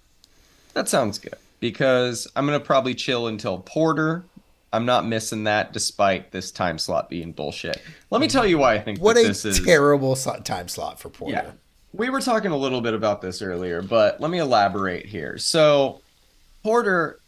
[0.74, 4.24] That sounds good because I'm gonna probably chill until Porter,
[4.72, 7.83] I'm not missing that despite this time slot being bullshit.
[8.11, 11.09] Let me tell you why I think what a this is terrible time slot for
[11.09, 11.33] Porter.
[11.33, 11.50] Yeah.
[11.92, 15.38] We were talking a little bit about this earlier, but let me elaborate here.
[15.38, 16.03] So
[16.62, 17.18] Porter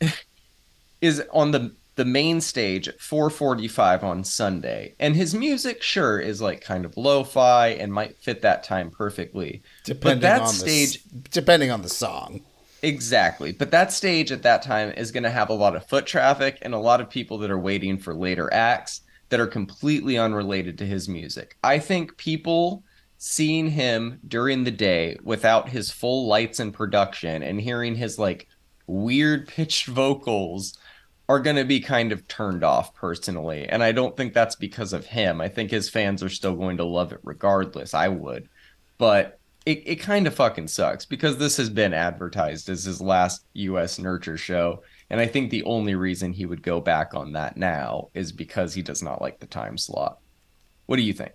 [1.00, 6.40] is on the the main stage at 4:45 on Sunday, and his music sure is
[6.40, 9.62] like kind of lo-fi and might fit that time perfectly.
[9.84, 12.42] Depending but that stage, the, depending on the song,
[12.82, 13.52] exactly.
[13.52, 16.58] But that stage at that time is going to have a lot of foot traffic
[16.62, 20.78] and a lot of people that are waiting for later acts that are completely unrelated
[20.78, 21.56] to his music.
[21.62, 22.82] I think people
[23.18, 28.48] seeing him during the day without his full lights and production and hearing his like
[28.86, 30.78] weird pitched vocals
[31.30, 33.64] are going to be kind of turned off personally.
[33.68, 35.40] And I don't think that's because of him.
[35.40, 37.94] I think his fans are still going to love it regardless.
[37.94, 38.48] I would.
[38.98, 43.44] But it, it kind of fucking sucks because this has been advertised as his last
[43.52, 44.82] US nurture show.
[45.08, 48.74] And I think the only reason he would go back on that now is because
[48.74, 50.18] he does not like the time slot.
[50.86, 51.30] What do you think?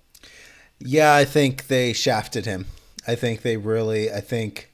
[0.79, 2.65] Yeah, I think they shafted him.
[3.08, 4.73] I think they really, I think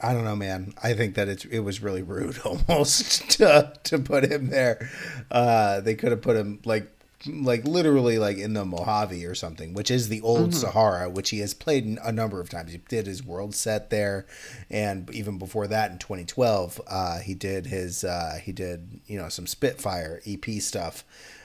[0.00, 0.74] I don't know, man.
[0.82, 4.90] I think that it's it was really rude almost to to put him there.
[5.30, 6.90] Uh, they could have put him like
[7.26, 10.60] like literally like in the Mojave or something, which is the old mm-hmm.
[10.60, 12.72] Sahara, which he has played a number of times.
[12.72, 14.26] He did his world set there,
[14.70, 19.28] and even before that, in 2012, uh, he did his uh, he did you know
[19.28, 21.04] some Spitfire EP stuff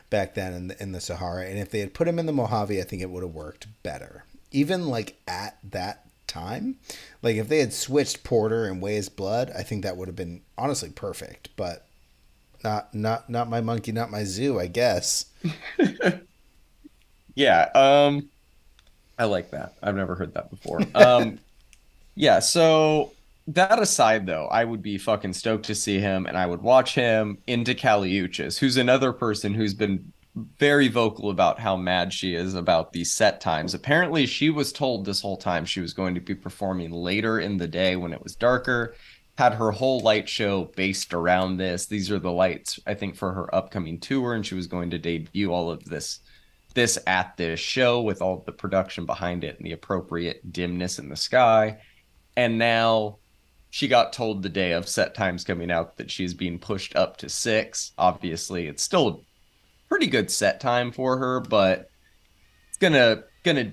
[0.09, 1.45] back then in the, in the Sahara.
[1.45, 3.65] And if they had put him in the Mojave, I think it would have worked
[3.81, 4.25] better.
[4.51, 6.77] Even like at that time.
[7.23, 10.41] Like if they had switched Porter and Weyes Blood, I think that would have been
[10.57, 11.49] honestly perfect.
[11.55, 11.87] But
[12.63, 15.25] not not not my monkey, not my zoo, I guess.
[17.35, 18.29] yeah, um
[19.17, 19.75] I like that.
[19.81, 20.81] I've never heard that before.
[20.93, 21.39] Um
[22.15, 23.13] yeah, so
[23.47, 26.93] that aside though, I would be fucking stoked to see him and I would watch
[26.93, 32.55] him into Kali who's another person who's been very vocal about how mad she is
[32.55, 33.73] about these set times.
[33.73, 37.57] Apparently, she was told this whole time she was going to be performing later in
[37.57, 38.95] the day when it was darker.
[39.37, 41.85] Had her whole light show based around this.
[41.85, 44.99] These are the lights, I think, for her upcoming tour, and she was going to
[44.99, 46.19] debut all of this
[46.73, 51.09] this at this show with all the production behind it and the appropriate dimness in
[51.09, 51.77] the sky.
[52.35, 53.17] And now
[53.69, 57.17] she got told the day of set times coming out that she's being pushed up
[57.17, 57.91] to six.
[57.97, 59.23] Obviously, it's still
[59.93, 61.87] pretty good set time for her, but
[62.67, 63.71] it's gonna gonna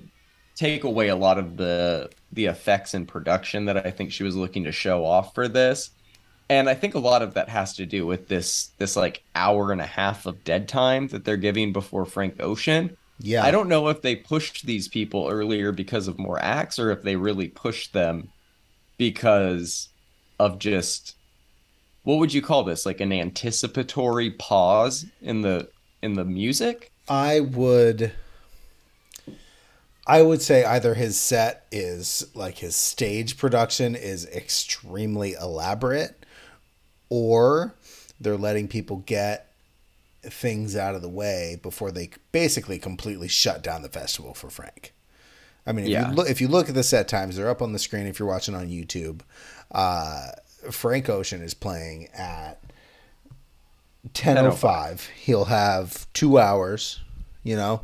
[0.53, 4.35] take away a lot of the the effects and production that I think she was
[4.35, 5.89] looking to show off for this.
[6.47, 9.71] And I think a lot of that has to do with this this like hour
[9.71, 12.95] and a half of dead time that they're giving before Frank Ocean.
[13.17, 13.43] Yeah.
[13.43, 17.01] I don't know if they pushed these people earlier because of more acts or if
[17.01, 18.29] they really pushed them
[18.99, 19.89] because
[20.37, 21.15] of just
[22.03, 22.85] what would you call this?
[22.85, 25.67] Like an anticipatory pause in the
[26.01, 26.91] in the music?
[27.07, 28.13] I would
[30.07, 36.25] I would say either his set is like his stage production is extremely elaborate
[37.09, 37.75] or
[38.19, 39.51] they're letting people get
[40.23, 44.93] things out of the way before they basically completely shut down the festival for Frank.
[45.65, 46.09] I mean, if yeah.
[46.09, 48.17] you look if you look at the set times, they're up on the screen if
[48.17, 49.21] you're watching on YouTube.
[49.71, 50.31] Uh,
[50.71, 52.61] Frank Ocean is playing at
[54.13, 55.07] 10:05.
[55.09, 56.99] He'll have 2 hours,
[57.43, 57.81] you know,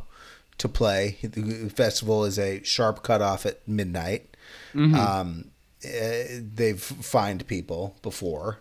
[0.58, 1.18] to play.
[1.22, 4.36] The festival is a sharp cutoff at midnight.
[4.74, 4.94] Mm-hmm.
[4.94, 5.50] Um,
[5.84, 8.60] eh, they've fined people before.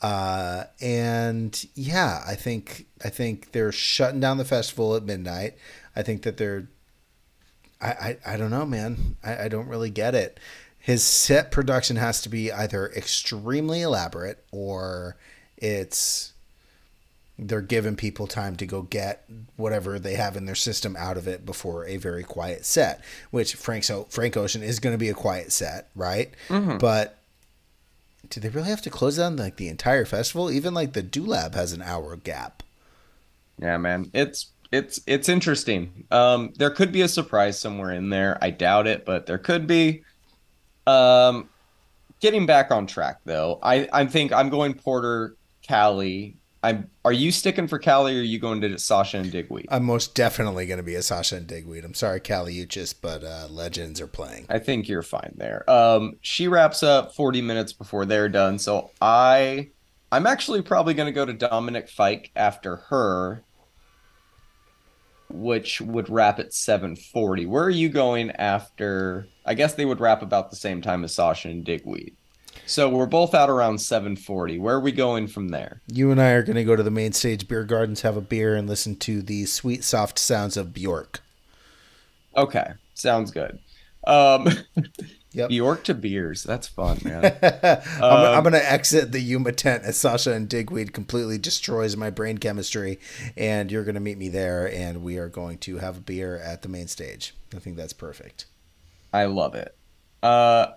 [0.00, 5.56] Uh, and yeah, I think I think they're shutting down the festival at midnight.
[5.96, 6.68] I think that they're
[7.80, 9.16] I, I, I don't know, man.
[9.24, 10.38] I, I don't really get it.
[10.78, 15.16] His set production has to be either extremely elaborate or
[15.56, 16.32] it's
[17.38, 19.24] they're giving people time to go get
[19.56, 23.54] whatever they have in their system out of it before a very quiet set, which
[23.54, 26.32] Frank so Frank Ocean is going to be a quiet set, right?
[26.48, 26.78] Mm-hmm.
[26.78, 27.18] But
[28.28, 30.50] do they really have to close down like the entire festival?
[30.50, 32.62] Even like the Do Lab has an hour gap.
[33.60, 36.04] Yeah, man, it's it's it's interesting.
[36.10, 38.36] Um, there could be a surprise somewhere in there.
[38.42, 40.02] I doubt it, but there could be.
[40.86, 41.48] Um,
[42.20, 46.90] getting back on track though, I I think I'm going Porter, Kali, I'm.
[47.04, 49.66] Are you sticking for Kali, or are you going to Sasha and Digweed?
[49.70, 51.84] I'm most definitely going to be a Sasha and Digweed.
[51.84, 54.46] I'm sorry, Kali Uchis, but uh, Legends are playing.
[54.48, 55.68] I think you're fine there.
[55.70, 59.70] Um, she wraps up 40 minutes before they're done, so I,
[60.10, 63.44] I'm actually probably going to go to Dominic Fike after her,
[65.30, 67.46] which would wrap at 7:40.
[67.46, 69.28] Where are you going after?
[69.46, 72.17] I guess they would wrap about the same time as Sasha and Digweed.
[72.68, 74.58] So we're both out around 740.
[74.58, 75.80] Where are we going from there?
[75.86, 78.20] You and I are going to go to the main stage beer gardens, have a
[78.20, 81.22] beer, and listen to the sweet, soft sounds of Bjork.
[82.36, 83.58] Okay, sounds good.
[84.06, 84.50] Um,
[85.32, 85.48] yep.
[85.48, 86.42] Bjork to beers.
[86.42, 87.38] That's fun, man.
[87.42, 91.96] I'm, um, I'm going to exit the Yuma tent as Sasha and Digweed completely destroys
[91.96, 93.00] my brain chemistry,
[93.34, 96.36] and you're going to meet me there, and we are going to have a beer
[96.36, 97.34] at the main stage.
[97.56, 98.44] I think that's perfect.
[99.10, 99.74] I love it.
[100.22, 100.72] Uh,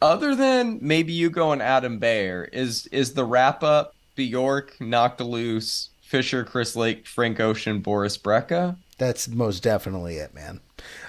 [0.00, 5.88] other than maybe you go and Adam Beyer, is is the wrap up Bjork, Noctiluce,
[6.00, 8.76] Fisher, Chris Lake, Frank Ocean, Boris Brejcha?
[8.98, 10.60] That's most definitely it, man.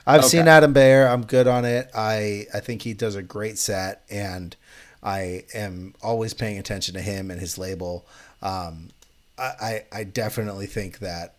[0.06, 0.30] I've okay.
[0.30, 1.08] seen Adam Beyer.
[1.08, 1.90] I'm good on it.
[1.96, 4.56] I I think he does a great set, and
[5.02, 8.06] I am always paying attention to him and his label.
[8.42, 8.90] Um,
[9.38, 11.36] I I definitely think that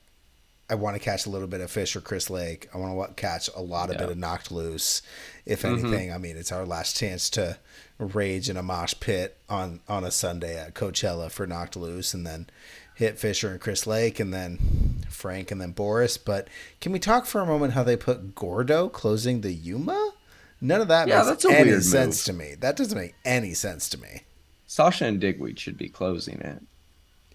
[0.70, 2.68] I want to catch a little bit of Fisher Chris Lake.
[2.74, 4.02] I want to catch a lot of yeah.
[4.02, 5.00] bit of knocked loose.
[5.46, 5.87] If mm-hmm.
[5.87, 7.59] anything, I mean, it's our last chance to
[7.98, 12.26] rage in a mosh pit on on a Sunday at Coachella for knocked loose, and
[12.26, 12.48] then
[12.94, 16.18] hit Fisher and Chris Lake, and then Frank, and then Boris.
[16.18, 16.48] But
[16.81, 20.12] can we talk for a moment how they put Gordo closing the Yuma?
[20.61, 22.37] None of that yeah, makes any sense move.
[22.37, 22.54] to me.
[22.57, 24.22] That doesn't make any sense to me.
[24.66, 26.62] Sasha and Digweed should be closing it.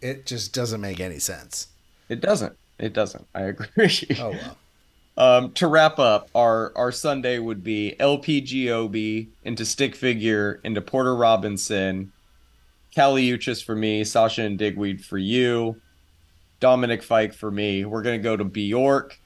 [0.02, 1.68] It just doesn't make any sense.
[2.10, 2.58] It doesn't.
[2.84, 3.26] It doesn't.
[3.34, 4.08] I agree.
[4.20, 4.58] Oh well.
[5.16, 10.82] Um, to wrap up, our our Sunday would be LP Giobbi into stick figure into
[10.82, 12.12] Porter Robinson,
[12.94, 15.80] Kali Uchis for me, Sasha and Digweed for you,
[16.60, 17.86] Dominic Fike for me.
[17.86, 19.18] We're gonna go to Bjork,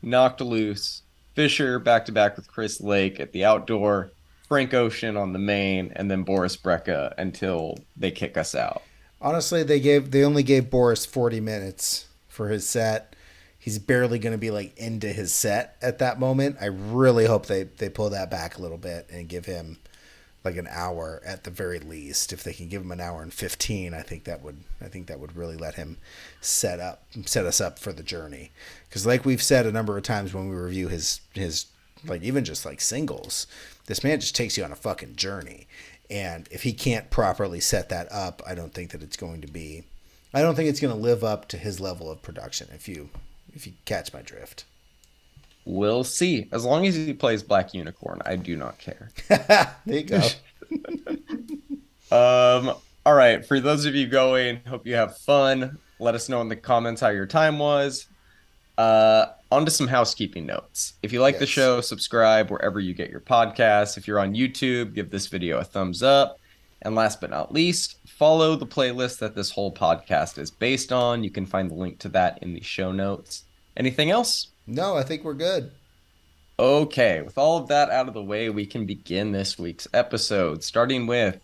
[0.00, 1.02] Knocked Loose,
[1.34, 4.12] Fisher back to back with Chris Lake at the outdoor,
[4.46, 8.82] Frank Ocean on the main, and then Boris Brejcha until they kick us out.
[9.20, 12.04] Honestly, they gave they only gave Boris forty minutes
[12.38, 13.16] for his set.
[13.58, 16.56] He's barely going to be like into his set at that moment.
[16.60, 19.78] I really hope they they pull that back a little bit and give him
[20.44, 22.32] like an hour at the very least.
[22.32, 25.08] If they can give him an hour and 15, I think that would I think
[25.08, 25.98] that would really let him
[26.40, 28.52] set up set us up for the journey.
[28.92, 31.66] Cuz like we've said a number of times when we review his his
[32.04, 33.48] like even just like singles,
[33.86, 35.66] this man just takes you on a fucking journey.
[36.08, 39.48] And if he can't properly set that up, I don't think that it's going to
[39.48, 39.82] be
[40.34, 42.68] I don't think it's going to live up to his level of production.
[42.74, 43.08] If you
[43.54, 44.64] if you catch my drift,
[45.64, 46.48] we'll see.
[46.52, 49.10] As long as he plays Black Unicorn, I do not care.
[49.28, 50.20] there you go.
[52.16, 52.74] um.
[53.06, 53.44] All right.
[53.44, 55.78] For those of you going, hope you have fun.
[55.98, 58.06] Let us know in the comments how your time was.
[58.76, 60.92] Uh, on to some housekeeping notes.
[61.02, 61.40] If you like yes.
[61.40, 63.96] the show, subscribe wherever you get your podcasts.
[63.96, 66.38] If you're on YouTube, give this video a thumbs up.
[66.82, 71.22] And last but not least, follow the playlist that this whole podcast is based on.
[71.22, 73.44] You can find the link to that in the show notes.
[73.76, 74.48] Anything else?
[74.66, 75.70] No, I think we're good.
[76.58, 80.64] Okay, with all of that out of the way, we can begin this week's episode,
[80.64, 81.38] starting with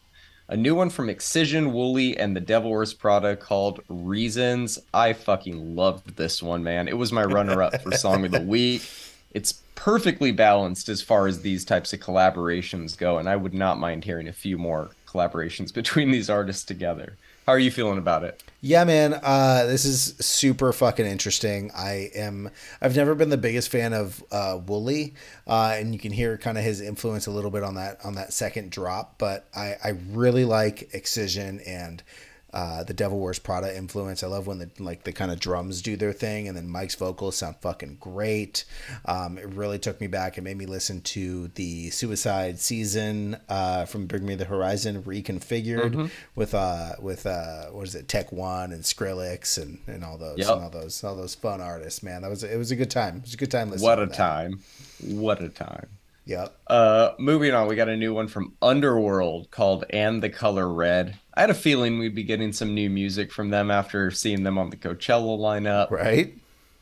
[0.48, 4.80] a new one from Excision, Wooli, and the Devil Wears Prada called Reasons.
[4.92, 6.88] I fucking loved this one, man.
[6.88, 8.82] It was my runner up for Song of the Week.
[9.30, 13.78] It's perfectly balanced as far as these types of collaborations go, and I would not
[13.78, 17.16] mind hearing a few more collaborations between these artists together.
[17.46, 18.42] How are you feeling about it?
[18.62, 19.20] Yeah, man.
[19.22, 21.70] Uh, this is super fucking interesting.
[21.76, 22.50] I am.
[22.80, 25.12] I've never been the biggest fan of uh, Wooli,
[25.46, 28.14] uh, and you can hear kind of his influence a little bit on that on
[28.14, 29.18] that second drop.
[29.18, 32.02] But I, I really like Excision and
[32.54, 34.22] uh, the Devil Wears Prada influence.
[34.22, 36.94] I love when the like the kind of drums do their thing, and then Mike's
[36.94, 38.64] vocals sound fucking great.
[39.06, 40.38] Um, it really took me back.
[40.38, 45.90] It made me listen to the Suicide season uh, from Bring Me the Horizon reconfigured
[45.90, 46.06] mm-hmm.
[46.36, 50.50] with uh with uh what is it Tek-One and Skrillex and, and all those yep.
[50.50, 52.04] and all those all those fun artists.
[52.04, 53.16] Man, that was it was a good time.
[53.16, 53.88] It was a good time listening.
[53.88, 54.60] What a time!
[55.00, 55.88] What a time!
[56.26, 56.56] Yep.
[56.68, 61.18] Uh, moving on, we got a new one from Underworld called "And the Color Red."
[61.34, 64.56] I had a feeling we'd be getting some new music from them after seeing them
[64.56, 65.90] on the Coachella lineup.
[65.90, 66.34] Right.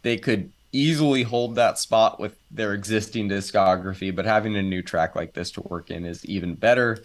[0.03, 5.17] They could easily hold that spot with their existing discography, but having a new track
[5.17, 7.03] like this to work in is even better.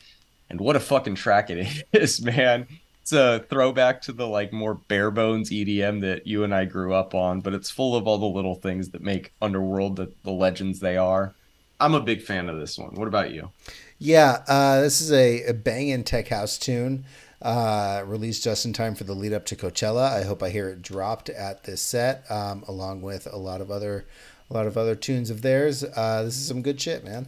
[0.49, 2.67] And what a fucking track it is, man.
[3.01, 6.93] It's a throwback to the like more bare bones EDM that you and I grew
[6.93, 10.31] up on, but it's full of all the little things that make Underworld the, the
[10.31, 11.33] legends they are.
[11.79, 12.95] I'm a big fan of this one.
[12.95, 13.51] What about you?
[13.99, 17.05] Yeah, uh, this is a, a banging tech house tune
[17.41, 20.11] uh, released just in time for the lead up to Coachella.
[20.11, 23.69] I hope I hear it dropped at this set, um, along with a lot of
[23.69, 24.05] other,
[24.49, 25.83] a lot of other tunes of theirs.
[25.83, 27.27] Uh, this is some good shit, man.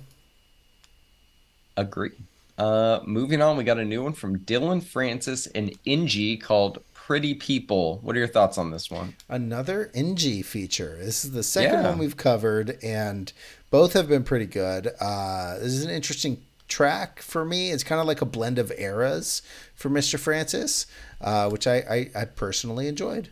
[1.77, 2.11] Agree.
[2.57, 7.33] Uh, moving on, we got a new one from Dillon Francis and Inji called Pretty
[7.33, 7.99] People.
[8.01, 9.15] What are your thoughts on this one?
[9.29, 10.97] Another Inji feature.
[10.99, 11.89] This is the second yeah.
[11.89, 13.31] one we've covered, and
[13.71, 14.91] both have been pretty good.
[14.99, 17.71] Uh, this is an interesting track for me.
[17.71, 19.41] It's kind of like a blend of eras
[19.75, 20.17] for Mr.
[20.17, 20.85] Francis,
[21.19, 23.29] uh, which I, I, I, personally enjoyed.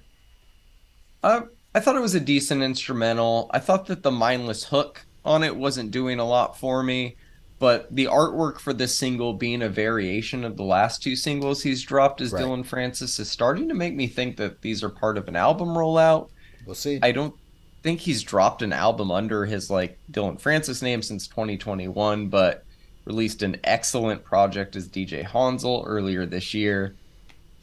[1.23, 1.41] Uh,
[1.73, 3.49] I thought it was a decent instrumental.
[3.53, 7.15] I thought that the mindless hook on it wasn't doing a lot for me,
[7.59, 11.83] but the artwork for this single being a variation of the last two singles he's
[11.83, 12.39] dropped as right.
[12.39, 15.69] Dillon Francis is starting to make me think that these are part of an album
[15.69, 16.29] rollout.
[16.65, 16.99] We'll see.
[17.01, 17.35] I don't
[17.83, 22.65] think he's dropped an album under his like Dillon Francis name since 2021, but
[23.07, 26.95] released an excellent project as DJ Hansel earlier this year.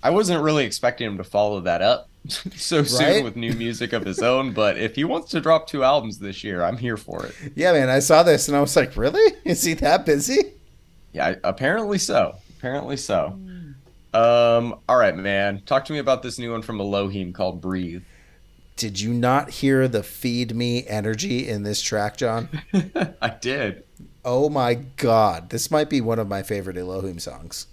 [0.02, 2.88] I wasn't really expecting him to follow that up so right?
[2.88, 6.18] soon with new music of his own, but if he wants to drop two albums
[6.18, 7.34] this year, I'm here for it.
[7.54, 9.36] Yeah, man, I saw this and I was like, really?
[9.44, 10.54] Is he that busy?
[11.12, 12.36] Yeah, apparently so.
[12.58, 13.38] Apparently so.
[14.14, 15.60] Um, all right, man.
[15.66, 18.02] Talk to me about this new one from Elohim called Breathe.
[18.76, 22.48] Did you not hear the feed me energy in this track, Jon?
[23.20, 23.84] I did.
[24.24, 25.50] Oh my god.
[25.50, 27.66] This might be one of my favorite Elohim songs.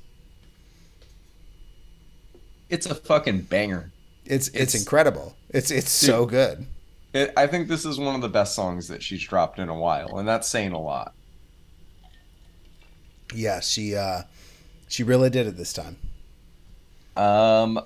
[2.70, 3.91] It's a fucking banger.
[4.26, 5.36] It's it's, it's incredible.
[5.49, 6.66] It's it's dude, so good.
[7.14, 9.78] It, I think this is one of the best songs that she's dropped in a
[9.78, 11.14] while, and that's saying a lot.
[13.34, 14.24] Yeah, she uh
[14.88, 15.97] she really did it this time.
[17.16, 17.82] Um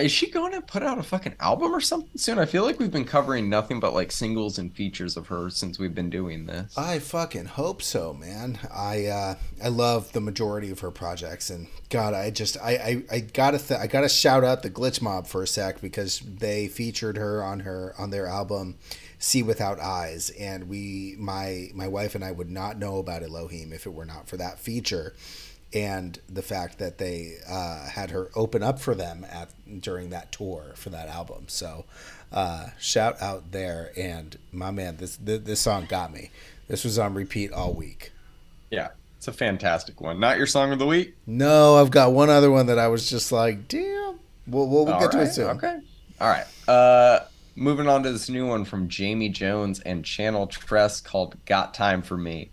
[0.00, 2.38] is she going to put out a fucking album or something soon?
[2.38, 5.78] I feel like we've been covering nothing but like singles and features of her since
[5.78, 6.76] we've been doing this.
[6.76, 8.58] I fucking hope so, man.
[8.72, 13.16] I uh, I love the majority of her projects, and God, I just I I,
[13.16, 16.68] I gotta th- I gotta shout out the Glitch Mob for a sec because they
[16.68, 18.78] featured her on her on their album.
[19.18, 23.72] See Without Eyes, and we, my my wife and I, would not know about Elohim
[23.72, 25.14] if it were not for that feature
[25.72, 29.50] and the fact that they uh, had her open up for them at
[29.80, 31.44] during that tour for that album.
[31.48, 31.84] So
[32.32, 36.30] uh, shout out there, and my man, this, this this song got me.
[36.68, 38.12] This was on repeat all week.
[38.70, 40.18] Yeah, it's a fantastic one.
[40.18, 41.16] Not your song of the week?
[41.26, 44.18] No, I've got one other one that I was just like, damn.
[44.46, 45.50] We'll we'll, we'll get right, to it soon.
[45.50, 45.78] Okay.
[46.20, 46.46] All right.
[46.68, 47.20] Uh,
[47.56, 52.02] moving on to this new one from Jamie Jones and Channel Tres called "Got Time
[52.02, 52.50] for Me."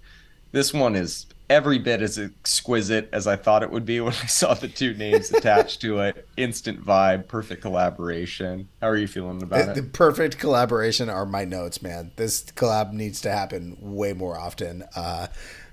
[0.51, 4.25] This one is every bit as exquisite as I thought it would be when I
[4.25, 6.27] saw the two names attached to it.
[6.37, 8.69] Instant vibe, perfect collaboration.
[8.81, 9.75] How are you feeling about the, it?
[9.75, 12.11] The perfect collaboration are my notes, man.
[12.15, 14.83] This collab needs to happen way more often.
[14.95, 15.27] Uh,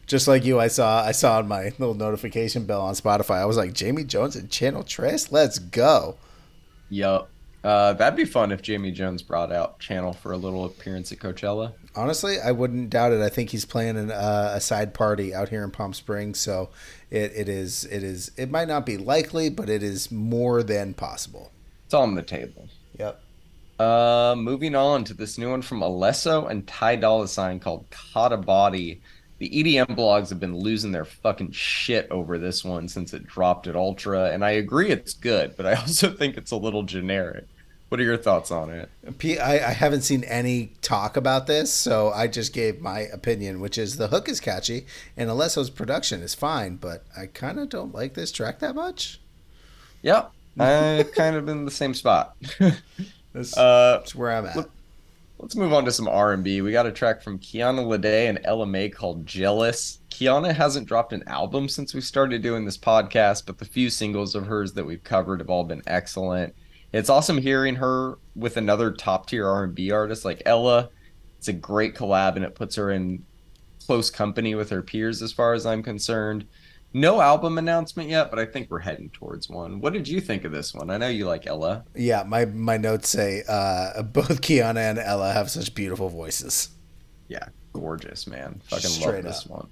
[0.06, 3.36] just like you, I saw I saw on my little notification bell on Spotify.
[3.36, 6.16] I was like, Jamie Jones and Channel Tres, let's go.
[6.88, 7.30] Yup.
[7.62, 11.18] Uh, that'd be fun if Jamie Jones brought out Channel for a little appearance at
[11.18, 11.72] Coachella.
[11.96, 13.20] Honestly, I wouldn't doubt it.
[13.20, 16.70] I think he's playing an, uh, a side party out here in Palm Springs, so
[17.10, 20.94] it, it is it is it might not be likely, but it is more than
[20.94, 21.50] possible.
[21.86, 22.68] It's on the table.
[22.98, 23.20] Yep.
[23.78, 28.32] Uh, moving on to this new one from Alesso and Ty Dolla Sign called "Caught
[28.32, 29.00] a Body."
[29.40, 33.66] the EDM blogs have been losing their fucking shit over this one since it dropped
[33.66, 37.46] at Ultra, and I agree it's good, but I also think it's a little generic.
[37.90, 38.88] What are your thoughts on it?
[39.40, 43.76] I, I haven't seen any talk about this, so I just gave my opinion, which
[43.76, 44.86] is the hook is catchy
[45.16, 49.20] and Alesso's production is fine, but I kind of don't like this track that much.
[50.02, 50.26] Yeah,
[50.56, 52.36] I kind of in the same spot.
[53.32, 54.70] that's, uh, that's where I'm at.
[55.40, 56.60] Let's move on to some R&B.
[56.60, 59.98] We got a track from Kiana Lede and Ella Mai called Jealous.
[60.10, 64.36] Kiana hasn't dropped an album since we started doing this podcast, but the few singles
[64.36, 66.54] of hers that we've covered have all been excellent.
[66.92, 70.90] It's awesome hearing her with another top-tier R&B artist like Ella.
[71.38, 73.24] It's a great collab and it puts her in
[73.86, 76.46] close company with her peers as far as I'm concerned.
[76.92, 79.80] No album announcement yet, but I think we're heading towards one.
[79.80, 80.90] What did you think of this one?
[80.90, 81.84] I know you like Ella.
[81.94, 86.70] Yeah, my my notes say uh, both Kiana and Ella have such beautiful voices.
[87.28, 88.60] Yeah, gorgeous, man.
[88.64, 89.50] Fucking Straight love this up.
[89.50, 89.68] one.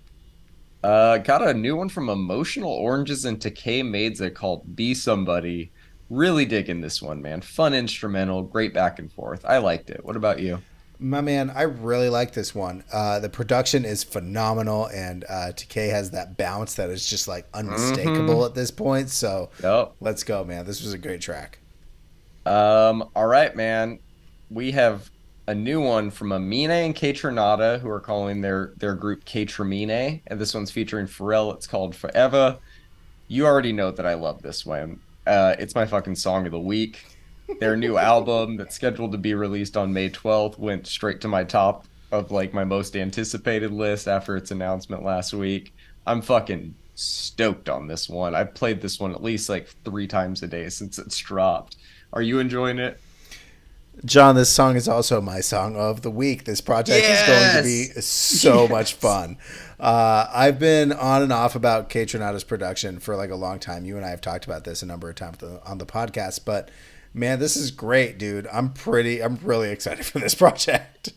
[0.84, 5.72] Uh, got a new one from Emotional Oranges and Tkay Maidza called "Be Somebody."
[6.10, 7.42] Really digging this one, man.
[7.42, 9.44] Fun instrumental, great back and forth.
[9.44, 10.04] I liked it.
[10.04, 10.62] What about you?
[10.98, 12.82] My man, I really like this one.
[12.92, 17.46] Uh, the production is phenomenal, and uh, Tkay has that bounce that is just like
[17.54, 18.46] unmistakable mm-hmm.
[18.46, 19.10] at this point.
[19.10, 19.92] So yep.
[20.00, 20.66] let's go, man.
[20.66, 21.58] This was a great track.
[22.46, 24.00] Um, all right, man.
[24.50, 25.10] We have
[25.46, 30.40] a new one from Amine and Kaytranada, who are calling their their group Kaytramine, and
[30.40, 31.54] this one's featuring Pharrell.
[31.54, 32.58] It's called Forever.
[33.28, 35.00] You already know that I love this one.
[35.28, 37.04] Uh, it's my fucking song of the week.
[37.60, 41.44] Their new album that's scheduled to be released on May 12th went straight to my
[41.44, 45.74] top of like my most anticipated list after its announcement last week.
[46.06, 48.34] I'm fucking stoked on this one.
[48.34, 51.76] I've played this one at least like three times a day since it's dropped.
[52.14, 52.98] Are you enjoying it?
[54.04, 56.44] Jon, this song is also my song of the week.
[56.44, 57.20] This project yes!
[57.20, 58.70] is going to be so yes!
[58.70, 59.36] much fun.
[59.80, 63.84] Uh, I've been on and off about Kaytranada's production for like a long time.
[63.84, 66.70] You and I have talked about this a number of times on the podcast, but
[67.14, 68.46] man, this is great, dude.
[68.52, 71.10] I'm pretty, I'm really excited for this project.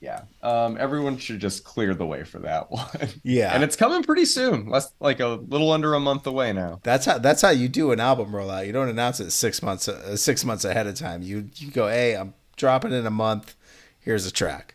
[0.00, 3.08] Yeah, um, everyone should just clear the way for that one.
[3.22, 4.68] Yeah, and it's coming pretty soon.
[4.68, 6.80] Less like a little under a month away now.
[6.82, 8.66] That's how that's how you do an album rollout.
[8.66, 11.22] You don't announce it six months uh, six months ahead of time.
[11.22, 13.54] You you go, hey, I'm dropping in a month.
[13.98, 14.74] Here's a track.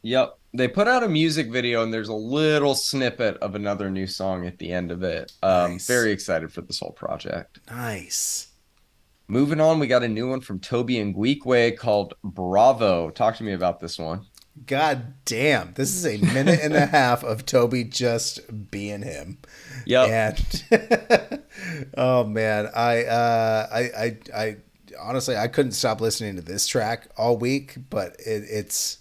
[0.00, 4.06] Yep, they put out a music video and there's a little snippet of another new
[4.06, 5.32] song at the end of it.
[5.42, 5.86] Um, nice.
[5.86, 7.60] Very excited for this whole project.
[7.70, 8.48] Nice.
[9.28, 13.10] Moving on, we got a new one from Tobe Nwigwe called Bravo.
[13.10, 14.26] Talk to me about this one.
[14.66, 18.40] God damn, this is a minute and a half of Toby just
[18.70, 19.38] being him.
[19.86, 20.04] Yeah.
[20.04, 21.42] And
[21.96, 24.56] oh man, I uh I I I
[25.00, 28.98] honestly I couldn't stop listening to this track all week, but it, it's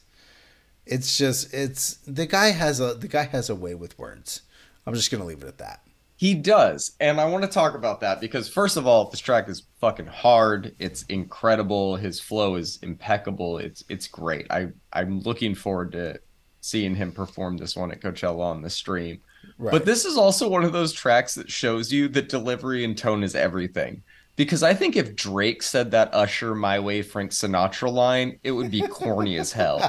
[0.89, 4.41] it's just it's the guy has a the guy has a way with words.
[4.85, 5.81] I'm just gonna leave it at that.
[6.19, 6.97] He does.
[6.99, 10.07] And I want to talk about that because, first of all, this track is fucking
[10.07, 10.75] hard.
[10.77, 11.95] It's incredible.
[11.95, 13.57] His flow is impeccable.
[13.57, 14.45] It's it's great.
[14.49, 16.19] I, I'm looking forward to
[16.59, 19.21] seeing him perform this one at Coachella on the stream.
[19.57, 19.71] Right.
[19.71, 23.23] But this is also one of those tracks that shows you that delivery and tone
[23.23, 24.03] is everything.
[24.39, 28.71] Because I think if Drake said that Usher My Way Frank Sinatra line, it would
[28.71, 29.79] be corny as hell.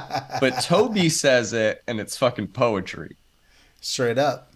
[0.41, 3.15] But Tobe says it and it's fucking poetry.
[3.79, 4.51] Straight up.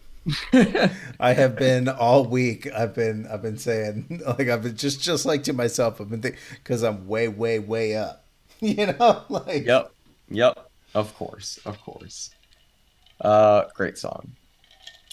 [1.18, 2.70] I have been all week.
[2.74, 6.02] I've been I've been saying like I've been just just like to myself.
[6.02, 8.26] I've been thinking because I'm way way way up.
[8.60, 9.94] You know, like yep,
[10.30, 10.70] yep.
[10.94, 12.32] Of course, of course.
[13.22, 14.34] Uh, great song.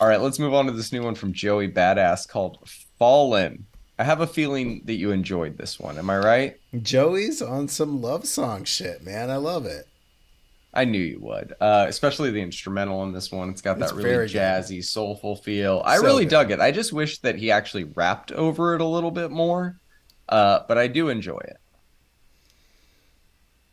[0.00, 2.58] All right, let's move on to this new one from Joey Badass called
[2.98, 3.66] "Fallen."
[4.02, 5.96] I have a feeling that you enjoyed this one.
[5.96, 6.60] Am I right?
[6.82, 9.30] Joey's on some love song shit, man.
[9.30, 9.86] I love it.
[10.74, 13.48] I knew you would, uh, especially the instrumental in this one.
[13.48, 14.86] It's got that really jazzy, good.
[14.86, 15.82] soulful feel.
[15.84, 16.30] I so really good.
[16.30, 16.58] dug it.
[16.58, 19.78] I just wish that he actually rapped over it a little bit more,
[20.28, 21.58] uh, but I do enjoy it.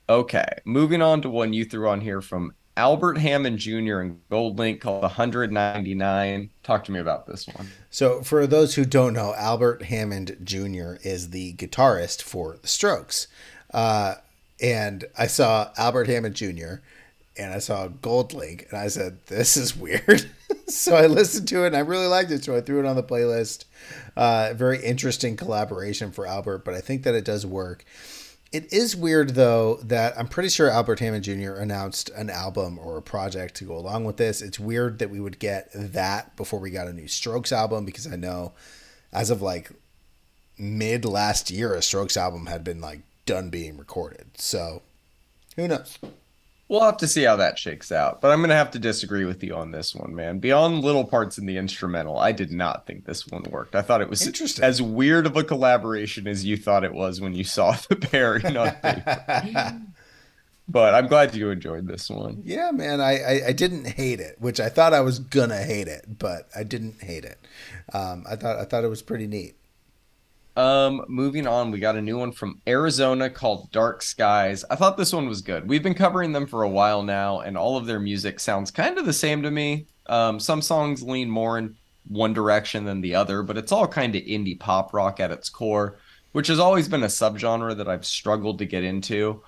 [0.07, 3.99] Okay, moving on to one you threw on here from Albert Hammond Jr.
[3.99, 6.49] and GoldLink called 199.
[6.63, 7.67] Talk to me about this one.
[7.89, 10.93] So, for those who don't know, Albert Hammond Jr.
[11.03, 13.27] is the guitarist for The Strokes.
[13.73, 14.15] Uh,
[14.61, 16.75] and I saw Albert Hammond Jr.
[17.37, 20.31] and I saw GoldLink, and I said, "This is weird."
[20.67, 22.95] so I listened to it, and I really liked it, so I threw it on
[22.95, 23.65] the playlist.
[24.15, 27.83] Uh, very interesting collaboration for Albert, but I think that it does work.
[28.51, 31.53] It is weird though that I'm pretty sure Albert Hammond Jr.
[31.53, 34.41] announced an album or a project to go along with this.
[34.41, 38.07] It's weird that we would get that before we got a new Strokes album because
[38.07, 38.53] I know
[39.13, 39.71] as of like
[40.57, 44.25] mid last year a Strokes album had been like done being recorded.
[44.35, 44.81] So
[45.55, 45.99] who knows?
[46.69, 48.21] We'll have to see how that shakes out.
[48.21, 50.37] But I'm going to have to disagree with you on this one, man.
[50.37, 53.73] Beyond little parts in the instrumental, I did not think this one worked.
[53.73, 54.63] I thought it was Interesting.
[54.63, 58.55] as weird of a collaboration as you thought it was when you saw the pairing
[58.55, 59.81] on paper.
[60.69, 62.43] but I'm glad you enjoyed this one.
[62.45, 65.87] Yeah, man, I, I, I, didn't hate it, which I thought I was gonna hate
[65.87, 67.39] it, but I didn't hate it.
[67.91, 69.55] Um, I thought I thought it was pretty neat.
[70.59, 74.65] Um, moving on, we got a new one from Arizona called Dark Skies.
[74.69, 75.69] I thought this one was good.
[75.69, 78.97] We've been covering them for a while now, and all of their music sounds kind
[78.97, 79.87] of the same to me.
[80.07, 81.77] Um, some songs lean more in
[82.09, 85.47] one direction than the other, but it's all kind of indie pop rock at its
[85.47, 85.97] core,
[86.33, 89.41] which has always been a subgenre that I've struggled to get into.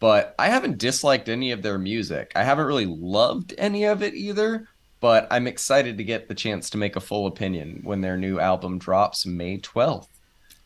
[0.00, 2.30] But I haven't disliked any of their music.
[2.36, 4.68] I haven't really loved any of it either,
[5.00, 8.38] but I'm excited to get the chance to make a full opinion when their new
[8.38, 10.08] album drops May 12th.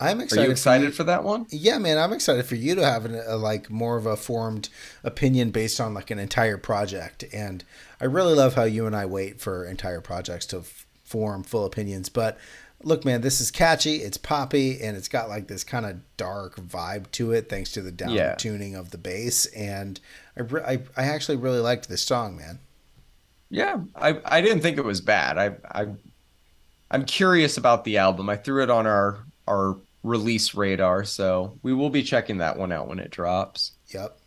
[0.03, 0.41] I'm excited.
[0.41, 1.47] Are you excited for, for, that one?
[1.49, 4.69] Yeah, man, I'm excited for you to have an, a, like more of a formed
[5.03, 7.23] opinion based on like an entire project.
[7.33, 7.63] And
[8.01, 11.65] I really love how you and I wait for entire projects to f- form full
[11.65, 12.09] opinions.
[12.09, 12.37] But
[12.83, 13.97] look, man, this is catchy.
[13.97, 17.81] It's poppy, and it's got like this kind of dark vibe to it, thanks to
[17.81, 18.35] the down yeah.
[18.35, 19.45] tuning of the bass.
[19.47, 19.99] And
[20.37, 22.59] I, re- I, I actually really liked this song, man.
[23.49, 25.37] Yeah, I I didn't think it was bad.
[25.37, 25.87] I I
[26.89, 28.27] I'm curious about the album.
[28.27, 31.03] I threw it on our our release radar.
[31.05, 33.71] So we will be checking that one out when it drops.
[33.93, 34.19] Yep.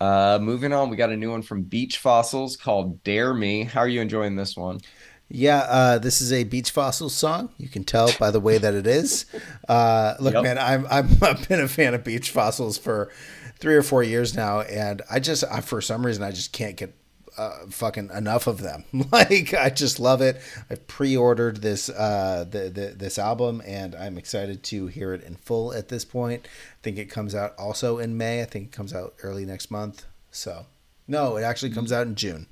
[0.00, 3.80] Uh, moving on, we got a new one from Beach Fossils called "Dare Me." How
[3.80, 4.80] are you enjoying this one?
[5.28, 7.50] Yeah, uh, this is a Beach Fossils song.
[7.58, 9.26] You can tell by the way that it is.
[9.66, 10.42] Uh, look, yep.
[10.42, 13.10] man, I'm, I'm I've been a fan of Beach Fossils for
[13.58, 16.76] three or four years now, and I just I, for some reason I just can't
[16.76, 16.94] get
[17.36, 18.84] uh, fucking enough of them.
[19.12, 20.40] like I just love it.
[20.70, 25.36] I pre-ordered this uh, the, the this album, and I'm excited to hear it in
[25.36, 25.72] full.
[25.72, 28.42] At this point, I think it comes out also in May.
[28.42, 30.06] I think it comes out early next month.
[30.30, 30.66] So
[31.08, 32.46] no, it actually comes out in June.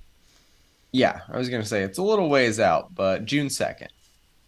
[0.93, 3.89] Yeah, I was gonna say it's a little ways out, but June second.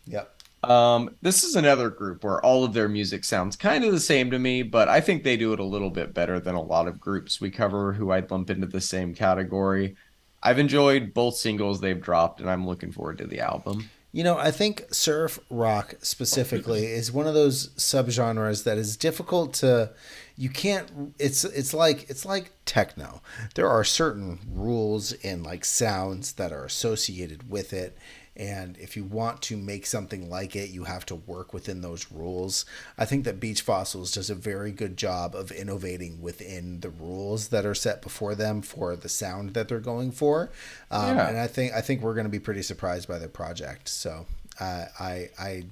[0.06, 0.30] Yep.
[0.70, 4.30] Um, this is another group where all of their music sounds kind of the same
[4.30, 6.88] to me, but I think they do it a little bit better than a lot
[6.88, 9.96] of groups we cover who I'd lump into the same category.
[10.44, 13.88] I've enjoyed both singles they've dropped, and I'm looking forward to the album.
[14.12, 19.54] You know, I think surf rock specifically is one of those subgenres that is difficult
[19.54, 19.90] to
[20.36, 23.22] you can't it's it's like it's like techno.
[23.54, 27.96] There are certain rules and like sounds that are associated with it
[28.36, 32.10] and if you want to make something like it, you have to work within those
[32.10, 32.64] rules.
[32.98, 37.48] I think that Beach Fossils does a very good job of innovating within the rules
[37.48, 40.50] that are set before them for the sound that they're going for.
[40.90, 41.28] Um, yeah.
[41.28, 43.88] And I think I think we're going to be pretty surprised by their project.
[43.88, 44.26] So
[44.60, 45.64] uh, I I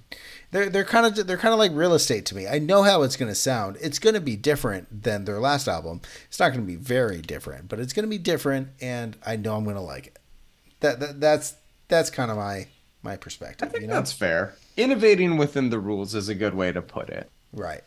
[0.51, 2.47] they're they're kind of they're kind of like real estate to me.
[2.47, 3.77] I know how it's going to sound.
[3.81, 6.01] It's going to be different than their last album.
[6.29, 9.37] It's not going to be very different, but it's going to be different, and I
[9.37, 10.19] know I'm going to like it.
[10.81, 11.55] That, that that's
[11.93, 12.67] that's kind of my
[13.03, 13.69] my perspective.
[13.69, 13.95] I think you know?
[13.95, 14.55] that's fair.
[14.77, 17.31] Innovating within the rules is a good way to put it.
[17.53, 17.83] Right.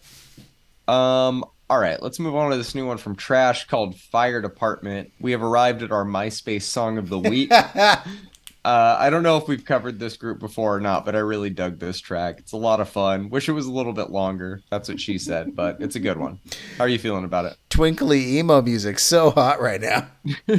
[0.88, 1.44] Um.
[1.68, 5.12] All right, let's move on to this new one from Trash called Fire Department.
[5.20, 7.52] We have arrived at our MySpace song of the week.
[8.66, 11.52] Uh, I don't know if we've covered this group before or not, but I really
[11.52, 12.40] dug this track.
[12.40, 13.30] It's a lot of fun.
[13.30, 14.64] Wish it was a little bit longer.
[14.72, 16.40] That's what she said, but it's a good one.
[16.80, 17.58] How are you feeling about it?
[17.70, 20.08] Twinkly emo music, so hot right now.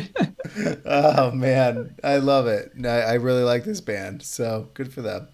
[0.87, 2.71] oh man, I love it.
[2.85, 5.27] I, I really like this band, so good for them.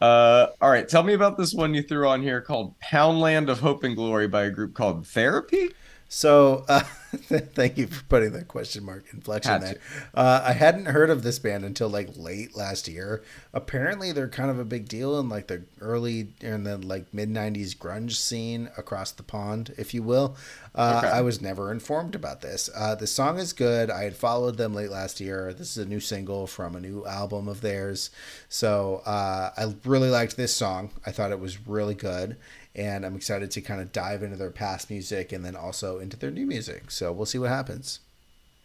[0.00, 3.60] Uh, all right, tell me about this one you threw on here called "Poundland of
[3.60, 5.68] Hope and Glory" by a group called Therapy.
[6.14, 6.78] So, uh,
[7.12, 9.80] thank you for putting that question mark inflection there.
[10.14, 13.24] Uh, I hadn't heard of this band until like late last year.
[13.52, 17.30] Apparently, they're kind of a big deal in like the early in the like mid
[17.30, 20.36] '90s grunge scene across the pond, if you will.
[20.72, 21.12] Uh, okay.
[21.12, 22.70] I was never informed about this.
[22.72, 23.90] Uh, the song is good.
[23.90, 25.52] I had followed them late last year.
[25.52, 28.10] This is a new single from a new album of theirs.
[28.48, 30.92] So uh, I really liked this song.
[31.04, 32.36] I thought it was really good
[32.74, 36.16] and I'm excited to kind of dive into their past music and then also into
[36.16, 36.90] their new music.
[36.90, 38.00] So we'll see what happens.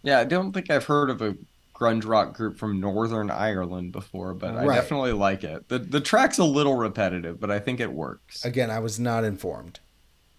[0.01, 1.36] Yeah, I don't think I've heard of a
[1.76, 4.70] grunge rock group from Northern Ireland before, but right.
[4.70, 5.70] I definitely like it.
[5.70, 8.43] The the track's a little repetitive, but I think it works.
[8.45, 9.80] Again, I was not informed.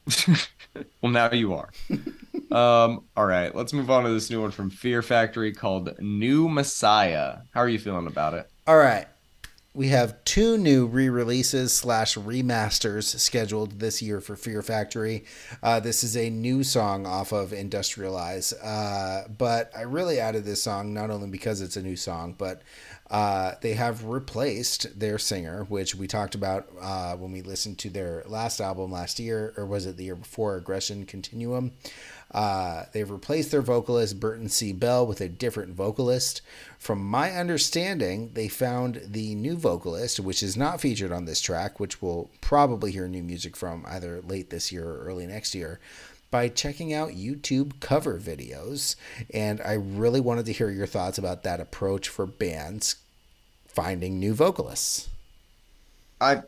[1.03, 1.71] well, now you are.
[2.51, 6.49] um, all right, let's move on to this new one from Fear Factory called New
[6.49, 7.39] Messiah.
[7.53, 8.51] How are you feeling about it?
[8.67, 9.07] All right
[9.73, 15.25] we have two new re-releases slash remasters scheduled this year for Fear Factory.
[15.63, 20.63] Uh, this is a new song off of Industrialize, uh, but I really added this
[20.63, 22.63] song not only because it's a new song, but
[23.11, 27.91] uh, they have replaced their singer, which we talked about uh, when we listened to
[27.91, 30.57] their last album last year, or was it the year before?
[30.57, 31.73] Aggression Continuum.
[32.31, 34.73] Uh, they've replaced their vocalist Burton C.
[34.73, 36.43] Bell with a different vocalist.
[36.79, 41.81] From my understanding, they found the new vocalist, which is not featured on this track,
[41.81, 45.81] which we'll probably hear new music from either late this year or early next year,
[46.31, 48.95] by checking out YouTube cover videos.
[49.35, 52.97] And I really wanted to hear your thoughts about that approach for bands
[53.67, 55.09] finding new vocalists.
[56.21, 56.43] I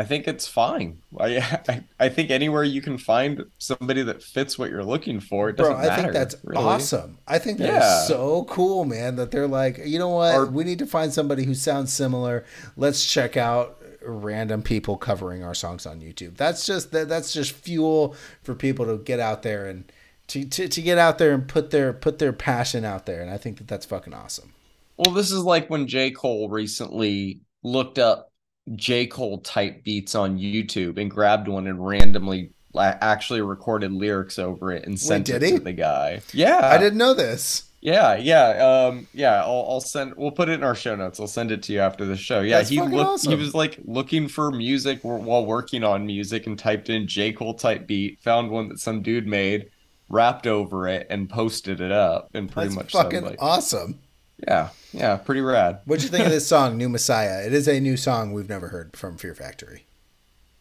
[0.00, 1.02] I think it's fine.
[1.18, 5.50] I, I, I think anywhere you can find somebody that fits what you're looking for,
[5.50, 6.02] it doesn't Bro, I matter.
[6.04, 6.64] think that's really.
[6.64, 7.18] awesome.
[7.28, 8.04] I think that's yeah.
[8.04, 9.16] so cool, man.
[9.16, 10.34] That they're like, you know what?
[10.34, 12.46] Our, we need to find somebody who sounds similar.
[12.78, 16.38] Let's check out random people covering our songs on YouTube.
[16.38, 19.92] That's just that, that's just fuel for people to get out there and
[20.28, 23.20] to, to, to get out there and put their put their passion out there.
[23.20, 24.54] And I think that that's fucking awesome.
[24.96, 28.29] Well, this is like when J Cole recently looked up
[28.74, 29.06] J.
[29.06, 34.86] Cole type beats on YouTube and grabbed one and randomly actually recorded lyrics over it
[34.86, 35.52] and sent Wait, it he?
[35.52, 36.20] to the guy.
[36.32, 36.60] Yeah.
[36.62, 37.64] I didn't know this.
[37.82, 38.48] Yeah, yeah,
[38.88, 39.42] um, yeah.
[39.42, 40.14] I'll, I'll send.
[40.14, 41.18] We'll put it in our show notes.
[41.18, 42.40] I'll send it to you after the show.
[42.42, 42.94] Yeah, That's he looked.
[42.94, 43.32] Awesome.
[43.32, 47.54] He was like looking for music while working on music and typed in J Cole
[47.54, 48.20] type beat.
[48.20, 49.70] Found one that some dude made,
[50.10, 52.28] rapped over it, and posted it up.
[52.34, 53.98] And pretty That's much fucking like, awesome.
[54.46, 55.80] Yeah, yeah, pretty rad.
[55.84, 57.44] What'd you think of this song, New Messiah?
[57.44, 59.84] It is a new song we've never heard from Fear Factory.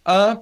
[0.05, 0.37] Uh,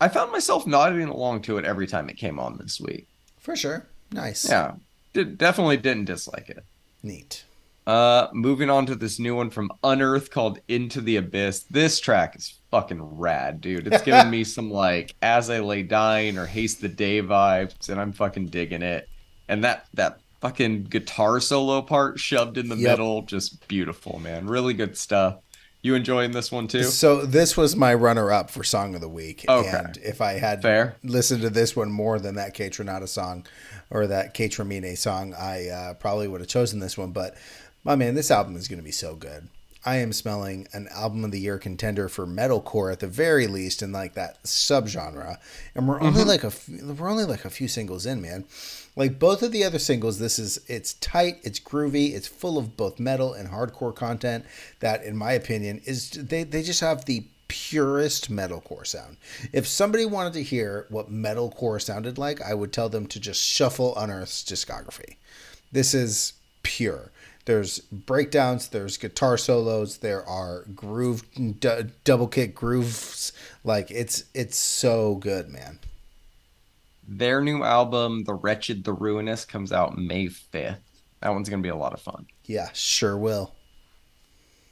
[0.00, 3.06] I found myself nodding along to it every time it came on this week.
[3.38, 3.86] For sure.
[4.12, 4.48] Nice.
[4.48, 4.74] Yeah,
[5.12, 6.64] did, definitely didn't dislike it.
[7.02, 7.44] Neat.
[7.86, 11.64] Uh, moving on to this new one from Unearth called Into the Abyss.
[11.70, 13.86] This track is fucking rad, dude.
[13.86, 18.00] It's giving me some like As I Lay Dying or Haste the Day vibes, and
[18.00, 19.08] I'm fucking digging it.
[19.48, 22.92] And that that fucking guitar solo part shoved in the yep.
[22.92, 23.22] middle.
[23.22, 24.46] Just beautiful, man.
[24.46, 25.38] Really good stuff.
[25.82, 26.82] You enjoying this one too?
[26.84, 29.46] So this was my runner-up for song of the week.
[29.48, 29.68] Okay.
[29.68, 30.96] And if I had Fair.
[31.02, 33.46] listened to this one more than that Kaytranada song
[33.88, 37.12] or that Kaytramine song, I uh, probably would have chosen this one.
[37.12, 37.34] But
[37.82, 39.48] my man, this album is going to be so good.
[39.84, 43.82] I am smelling an album of the year contender for metalcore at the very least
[43.82, 45.38] in like that subgenre.
[45.74, 46.28] And we're only mm-hmm.
[46.28, 48.44] like a we're only like a few singles in, man.
[48.94, 52.76] Like both of the other singles, this is it's tight, it's groovy, it's full of
[52.76, 54.44] both metal and hardcore content
[54.80, 59.16] that in my opinion is they they just have the purest metalcore sound.
[59.52, 63.42] If somebody wanted to hear what metalcore sounded like, I would tell them to just
[63.42, 65.16] shuffle Unearth's discography.
[65.72, 67.10] This is pure.
[67.50, 73.32] There's breakdowns, there's guitar solos, there are groove d- double kick grooves.
[73.64, 75.80] Like it's it's so good, man.
[77.08, 80.78] Their new album, The Wretched, The Ruinous, comes out May 5th.
[81.22, 82.28] That one's going to be a lot of fun.
[82.44, 83.52] Yeah, sure will.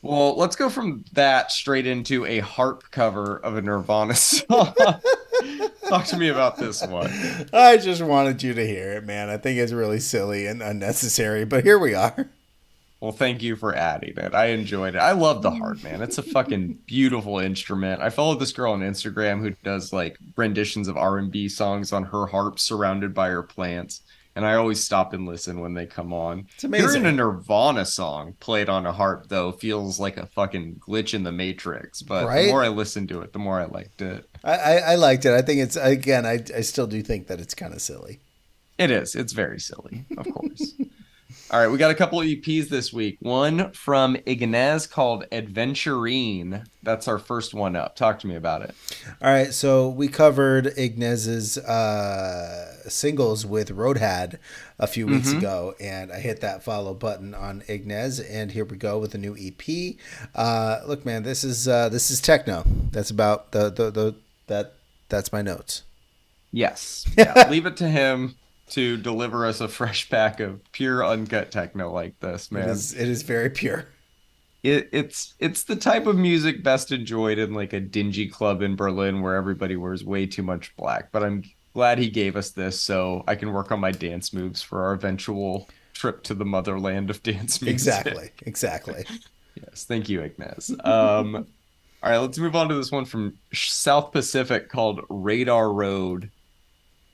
[0.00, 4.72] Well, let's go from that straight into a harp cover of a Nirvana song.
[5.88, 7.10] Talk to me about this one.
[7.52, 9.30] I just wanted you to hear it, man.
[9.30, 12.30] I think it's really silly and unnecessary, but here we are.
[13.00, 14.34] Well, thank you for adding it.
[14.34, 14.98] I enjoyed it.
[14.98, 16.02] I love the harp, man.
[16.02, 18.02] It's a fucking beautiful instrument.
[18.02, 22.26] I follow this girl on Instagram who does like renditions of R&B songs on her
[22.26, 24.02] harp surrounded by her plants.
[24.34, 26.46] And I always stop and listen when they come on.
[26.54, 26.88] It's amazing.
[26.88, 31.24] Hearing a Nirvana song played on a harp, though, feels like a fucking glitch in
[31.24, 32.02] the Matrix.
[32.02, 32.42] But right?
[32.42, 34.28] the more I listened to it, the more I liked it.
[34.44, 35.32] I, I, I liked it.
[35.32, 38.20] I think it's, again, I, I still do think that it's kind of silly.
[38.76, 39.16] It is.
[39.16, 40.74] It's very silly, of course.
[41.50, 43.18] All right, we got a couple of EPs this week.
[43.20, 46.66] One from Ignaz called Adventurine.
[46.82, 47.96] That's our first one up.
[47.96, 48.74] Talk to me about it.
[49.20, 54.38] All right, so we covered Ignaz's uh, singles with Roadhead
[54.78, 55.38] a few weeks mm-hmm.
[55.38, 59.18] ago, and I hit that follow button on Ignaz, and here we go with a
[59.18, 59.96] new EP.
[60.34, 62.64] Uh, look, man, this is uh, this is techno.
[62.90, 64.14] That's about the, the the
[64.46, 64.74] that
[65.10, 65.82] that's my notes.
[66.52, 68.37] Yes, yeah, leave it to him
[68.70, 72.68] to deliver us a fresh pack of pure uncut techno like this, man.
[72.68, 73.86] It is, it is very pure.
[74.62, 78.74] It, it's it's the type of music best enjoyed in like a dingy club in
[78.74, 81.12] Berlin where everybody wears way too much black.
[81.12, 81.44] But I'm
[81.74, 84.94] glad he gave us this so I can work on my dance moves for our
[84.94, 87.68] eventual trip to the motherland of dance music.
[87.68, 88.30] Exactly.
[88.42, 89.04] Exactly.
[89.54, 89.84] yes.
[89.84, 90.70] Thank you, Ignez.
[90.84, 91.46] Um,
[92.02, 96.30] all right, let's move on to this one from South Pacific called Radar Road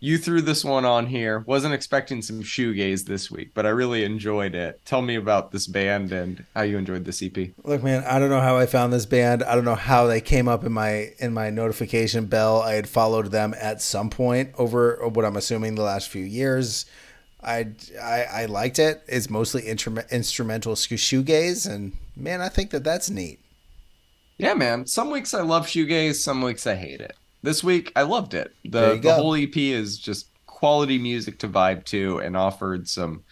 [0.05, 1.38] you threw this one on here.
[1.46, 4.84] Wasn't expecting some shoegaze this week, but I really enjoyed it.
[4.84, 7.34] Tell me about this band and how you enjoyed this EP.
[7.64, 9.42] Look, man, I don't know how I found this band.
[9.42, 12.61] I don't know how they came up in my in my notification bell.
[12.61, 16.84] I had followed them at some point over what I'm assuming the last few years.
[17.42, 17.68] I
[18.00, 19.02] I, I liked it.
[19.09, 23.40] It's mostly intru- instrumental shoegaze, and man, I think that that's neat.
[24.36, 24.86] Yeah, man.
[24.86, 26.16] Some weeks I love shoegaze.
[26.16, 28.55] Some weeks I hate it this week I loved it.
[28.64, 33.22] The the whole EP is just quality music to vibe to and offered some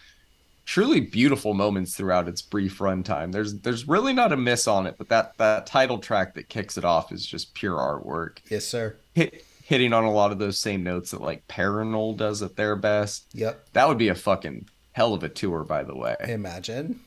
[0.65, 3.31] truly beautiful moments throughout its brief runtime.
[3.31, 6.77] There's there's really not a miss on it, but that that title track that kicks
[6.77, 8.37] it off is just pure artwork.
[8.49, 8.95] Yes, sir.
[9.13, 12.75] Hit, hitting on a lot of those same notes that like Parannoul does at their
[12.75, 13.25] best.
[13.33, 13.73] Yep.
[13.73, 16.15] That would be a fucking hell of a tour, by the way.
[16.27, 16.99] Imagine.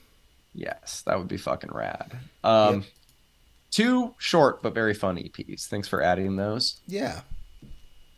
[0.54, 2.18] Yes, that would be fucking rad.
[2.42, 2.84] Um, yep.
[3.76, 5.66] Two short but very fun EPs.
[5.66, 6.80] Thanks for adding those.
[6.86, 7.20] Yeah.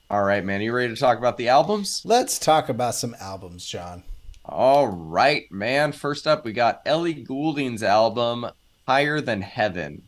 [0.09, 0.61] All right, man.
[0.61, 2.00] You ready to talk about the albums?
[2.04, 4.04] Let's talk about some albums, Jon.
[4.44, 5.90] All right, man.
[5.90, 8.46] First up, we got Ellie Goulding's album,
[8.86, 10.02] Higher Than Heaven.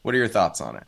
[0.00, 0.84] What are your thoughts on it?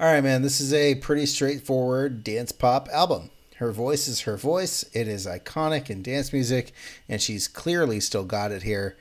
[0.00, 0.42] All right, man.
[0.42, 3.30] This is a pretty straightforward dance pop album.
[3.58, 4.84] Her voice is her voice.
[4.94, 6.72] It is iconic in dance music,
[7.08, 8.96] and she's clearly still got it here.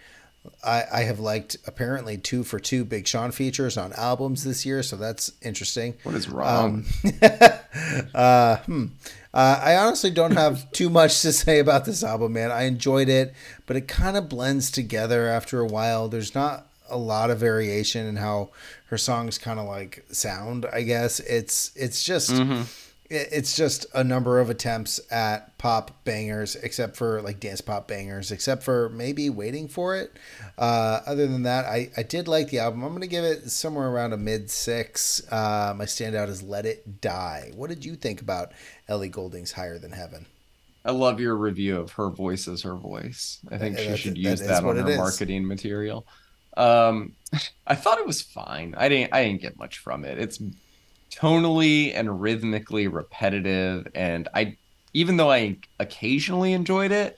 [0.64, 4.82] I, I have liked apparently two for two Big Sean features on albums this year,
[4.84, 5.96] so that's interesting.
[6.04, 6.86] What is wrong?
[7.04, 7.22] Um,
[8.14, 8.86] uh, hmm.
[9.34, 12.52] uh, I honestly don't have too much to say about this album, man.
[12.52, 13.34] I enjoyed it,
[13.66, 16.08] but it kind of blends together after a while.
[16.08, 18.50] There's not a lot of variation in how
[18.88, 20.66] her songs kind of like sound.
[20.72, 22.32] I guess it's it's just.
[22.32, 22.64] Mm-hmm
[23.12, 28.32] it's just a number of attempts at pop bangers, except for like dance pop bangers,
[28.32, 30.14] except for maybe waiting for it.
[30.58, 32.84] Uh, other than that, I, I did like the album.
[32.84, 35.22] I'm going to give it somewhere around a mid six.
[35.30, 37.52] Uh, my standout is Let It Die.
[37.54, 38.54] What did you think about
[38.88, 40.26] Ellie Goulding's Higher Than Heaven?
[40.86, 43.40] I love your review of her voice as her voice.
[43.52, 46.08] I think that, she should use that, that on her marketing material.
[46.56, 47.14] Um,
[47.68, 48.74] I thought it was fine.
[48.78, 49.14] I didn't.
[49.14, 50.18] I didn't get much from it.
[50.18, 50.40] It's
[51.16, 54.56] tonally and rhythmically repetitive and i
[54.94, 57.18] even though i occasionally enjoyed it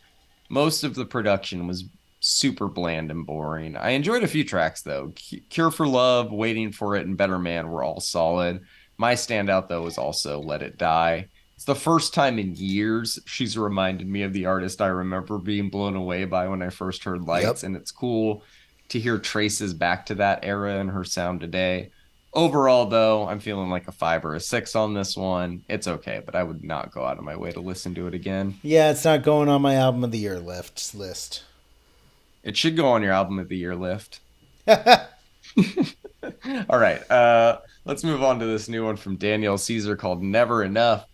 [0.49, 1.85] Most of the production was
[2.19, 3.75] super bland and boring.
[3.75, 5.13] I enjoyed a few tracks though.
[5.49, 8.61] Cure for Love, Waiting for It, and Better Man were all solid.
[8.97, 11.27] My standout though was also Let It Die.
[11.55, 15.69] It's the first time in years she's reminded me of the artist I remember being
[15.69, 17.67] blown away by when I first heard Lights, yep.
[17.67, 18.43] and it's cool
[18.89, 21.91] to hear traces back to that era in her sound today.
[22.35, 25.63] Overall, though, I'm feeling like a five or a six on this one.
[25.69, 28.15] It's okay, but I would not go out of my way to listen to it
[28.15, 28.57] again.
[28.63, 30.95] Yeah, it's not going on my album of the year list.
[30.95, 31.43] List.
[32.43, 34.19] It should go on your album of the year list.
[34.65, 40.63] All right, uh, let's move on to this new one from Daniel Caesar called "Never
[40.63, 41.05] Enough."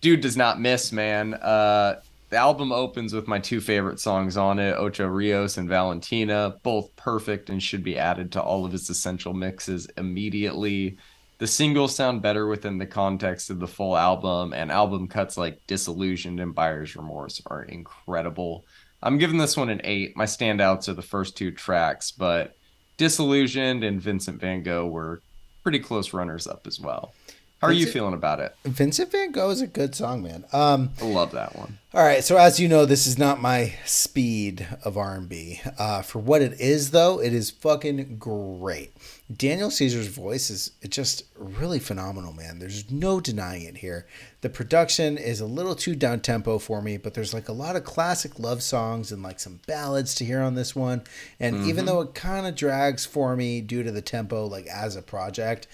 [0.00, 1.34] Dude does not miss, man.
[1.34, 2.00] Uh,
[2.30, 6.94] the album opens with my two favorite songs on it, Ocho Rios and Valentina, both
[6.94, 10.96] perfect and should be added to all of his essential mixes immediately.
[11.38, 15.66] The singles sound better within the context of the full album, and album cuts like
[15.66, 18.64] Disillusioned and Buyer's Remorse are incredible.
[19.02, 20.16] I'm giving this one an eight.
[20.16, 22.54] My standouts are the first two tracks, but
[22.96, 25.20] Disillusioned and Vincent Van Gogh were
[25.62, 27.12] pretty close runners up as well.
[27.60, 28.56] How are Vincent, you feeling about it?
[28.64, 30.46] Vincent Van Gogh is a good song, man.
[30.50, 31.78] Um, I love that one.
[31.92, 35.60] All right, so as you know, this is not my speed of R and B.
[35.76, 38.94] Uh, for what it is, though, it is fucking great.
[39.36, 42.60] Daniel Caesar's voice is just really phenomenal, man.
[42.60, 44.06] There's no denying it here.
[44.40, 47.76] The production is a little too down tempo for me, but there's like a lot
[47.76, 51.02] of classic love songs and like some ballads to hear on this one.
[51.38, 51.68] And mm-hmm.
[51.68, 55.02] even though it kind of drags for me due to the tempo, like as a
[55.02, 55.66] project,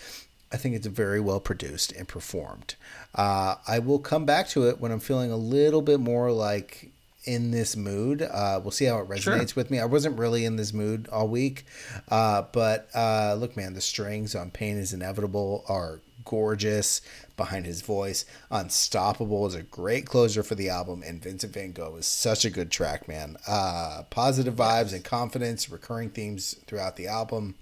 [0.52, 2.76] I think it's very well produced and performed.
[3.14, 6.90] Uh, I will come back to it when I'm feeling a little bit more like
[7.24, 8.22] in this mood.
[8.22, 9.20] Uh, we'll see how it resonates
[9.52, 9.56] sure.
[9.56, 9.80] with me.
[9.80, 11.64] I wasn't really in this mood all week,
[12.08, 17.02] uh, but uh, look, man, the strings on "Pain Is Inevitable" are gorgeous
[17.36, 18.24] behind his voice.
[18.50, 22.50] "Unstoppable" is a great closer for the album, and "Vincent Van Gogh" is such a
[22.50, 23.36] good track, man.
[23.48, 27.56] Uh, positive vibes and confidence, recurring themes throughout the album.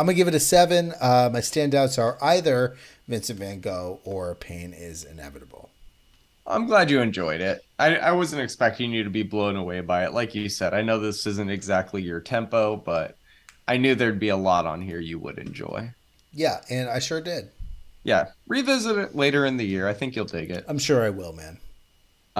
[0.00, 0.94] I'm gonna give it a seven.
[0.98, 2.74] Uh, my standouts are either
[3.06, 5.68] Vincent Van Gogh or Pain is Inevitable.
[6.46, 7.62] I'm glad you enjoyed it.
[7.78, 10.14] I, I wasn't expecting you to be blown away by it.
[10.14, 13.18] Like you said, I know this isn't exactly your tempo, but
[13.68, 15.92] I knew there'd be a lot on here you would enjoy.
[16.32, 17.50] Yeah, and I sure did.
[18.02, 19.86] Yeah, revisit it later in the year.
[19.86, 20.64] I think you'll dig it.
[20.66, 21.58] I'm sure I will, man.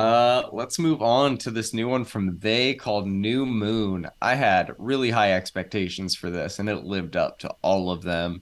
[0.00, 4.08] Uh, let's move on to this new one from They called New Moon.
[4.22, 8.40] I had really high expectations for this, and it lived up to all of them.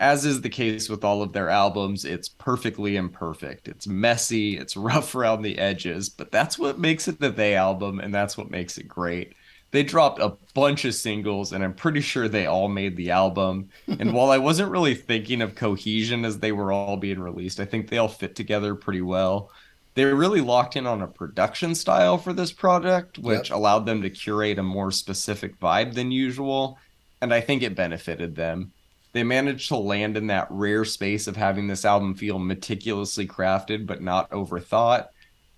[0.00, 3.68] As is the case with all of their albums, it's perfectly imperfect.
[3.68, 8.00] It's messy, it's rough around the edges, but that's what makes it the They album,
[8.00, 9.34] and that's what makes it great.
[9.70, 13.68] They dropped a bunch of singles, and I'm pretty sure they all made the album.
[13.86, 17.64] and while I wasn't really thinking of cohesion as they were all being released, I
[17.64, 19.52] think they all fit together pretty well
[19.96, 23.56] they really locked in on a production style for this project, which yep.
[23.56, 26.78] allowed them to curate a more specific vibe than usual.
[27.22, 28.72] And I think it benefited them.
[29.14, 33.86] They managed to land in that rare space of having this album feel meticulously crafted
[33.86, 35.06] but not overthought.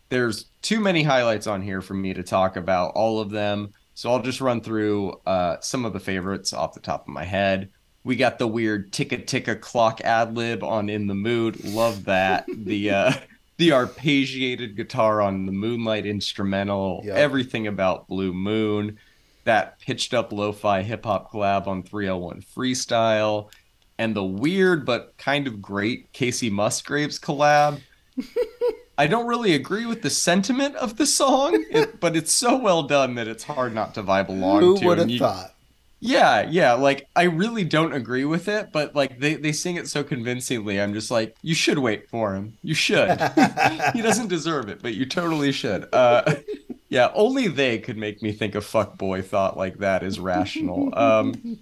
[0.09, 3.75] There's too many highlights on here for me to talk about all of them.
[3.95, 7.25] So I'll just run through uh, some of the favorites off the top of my
[7.25, 7.71] head.
[8.05, 11.65] We got the weird ticka ticka clock ad lib on In the Mood.
[11.65, 12.47] Love that.
[12.57, 13.13] the uh,
[13.59, 17.17] the arpeggiated guitar on the Moonlight instrumental, yep.
[17.17, 18.99] everything about Blue Moon,
[19.45, 23.51] that pitched up lo-fi hip hop collab on 301 Freestyle,
[23.99, 27.81] and the weird but kind of great Kacey Musgraves collab.
[28.99, 32.85] I don't really agree with the sentiment of the song, it, but it's so well
[32.85, 34.81] done that it's hard not to vibe along Who to.
[34.83, 35.55] Who would have thought?
[36.01, 36.75] Yeah, yeah.
[36.75, 40.81] Like I really don't agree with it, but like they, they sing it so convincingly.
[40.81, 42.57] I'm just like, you should wait for him.
[42.63, 43.11] You should.
[43.95, 45.89] he doesn't deserve it, but you totally should.
[45.93, 46.37] Uh,
[46.89, 50.97] yeah, only they could make me think a fuck boy thought like that is rational.
[50.97, 51.59] Um,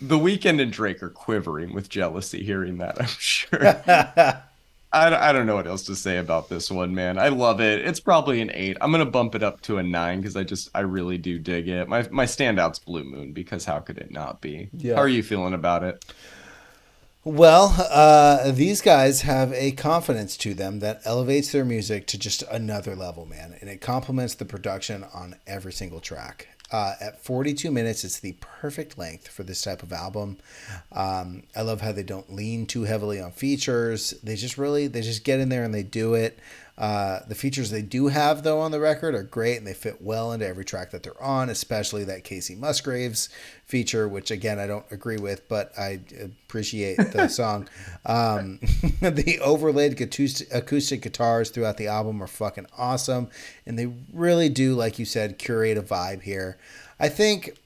[0.00, 3.00] the Weeknd and Drake are quivering with jealousy hearing that.
[3.00, 4.42] I'm sure.
[4.92, 7.18] I, I don't know what else to say about this one, man.
[7.18, 7.86] I love it.
[7.86, 8.76] It's probably an eight.
[8.80, 11.68] I'm gonna bump it up to a nine because I just I really do dig
[11.68, 11.88] it.
[11.88, 14.68] My my standout's Blue Moon because how could it not be?
[14.72, 14.96] Yeah.
[14.96, 16.04] How are you feeling about it?
[17.22, 22.42] Well, uh, these guys have a confidence to them that elevates their music to just
[22.50, 26.48] another level, man, and it complements the production on every single track.
[26.72, 30.38] Uh, at 42 minutes, it's the perfect length for this type of album.
[30.92, 34.14] Um, I love how they don't lean too heavily on features.
[34.22, 36.38] They just really, they just get in there and they do it.
[36.80, 40.00] Uh, the features they do have though on the record are great and they fit
[40.00, 43.28] well into every track that they're on, especially that Kacey Musgraves
[43.66, 47.68] feature, which again I don't agree with, but I appreciate the song.
[48.06, 48.60] Um,
[49.02, 53.28] the overlaid acoustic, acoustic guitars throughout the album are fucking awesome,
[53.66, 56.56] and they really do, like you said, curate a vibe here.
[56.98, 57.59] I think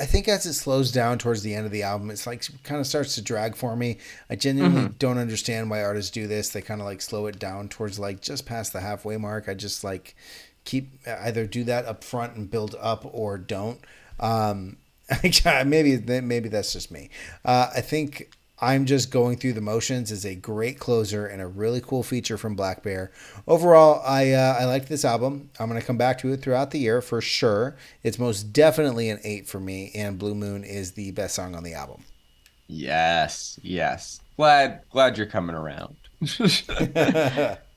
[0.00, 2.80] I think as it slows down towards the end of the album, it's like kind
[2.80, 3.98] of starts to drag for me.
[4.30, 4.96] I genuinely mm-hmm.
[4.98, 6.48] don't understand why artists do this.
[6.48, 9.46] They kind of like slow it down towards like just past the halfway mark.
[9.46, 10.16] I just like
[10.64, 13.80] keep either do that up front and build up or don't.
[14.18, 14.78] Um,
[15.66, 17.10] maybe maybe that's just me.
[17.44, 18.30] Uh, I think
[18.60, 22.36] I'm just going through the motions is a great closer and a really cool feature
[22.36, 23.08] from blackbear.
[23.48, 25.50] Overall, I uh, I like this album.
[25.58, 27.76] I'm gonna come back to it throughout the year for sure.
[28.02, 31.62] It's most definitely an eight for me, and Blue Moon is the best song on
[31.62, 32.04] the album.
[32.66, 34.20] Yes, yes.
[34.36, 35.96] Glad glad you're coming around.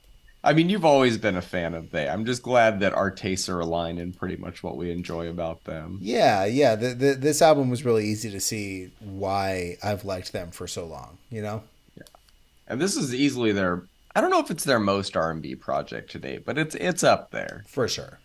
[0.45, 2.09] I mean, you've always been a fan of THEY.
[2.09, 5.63] I'm just glad that our tastes are aligned in pretty much what we enjoy about
[5.63, 5.99] them.
[6.01, 6.75] Yeah, yeah.
[6.75, 10.85] The, the, this album was really easy to see why I've liked them for so
[10.85, 11.17] long.
[11.29, 11.63] You know.
[11.95, 12.03] Yeah,
[12.67, 13.83] and this is easily their.
[14.15, 17.31] I don't know if it's their most R&B project to date, but it's it's up
[17.31, 18.19] there for sure.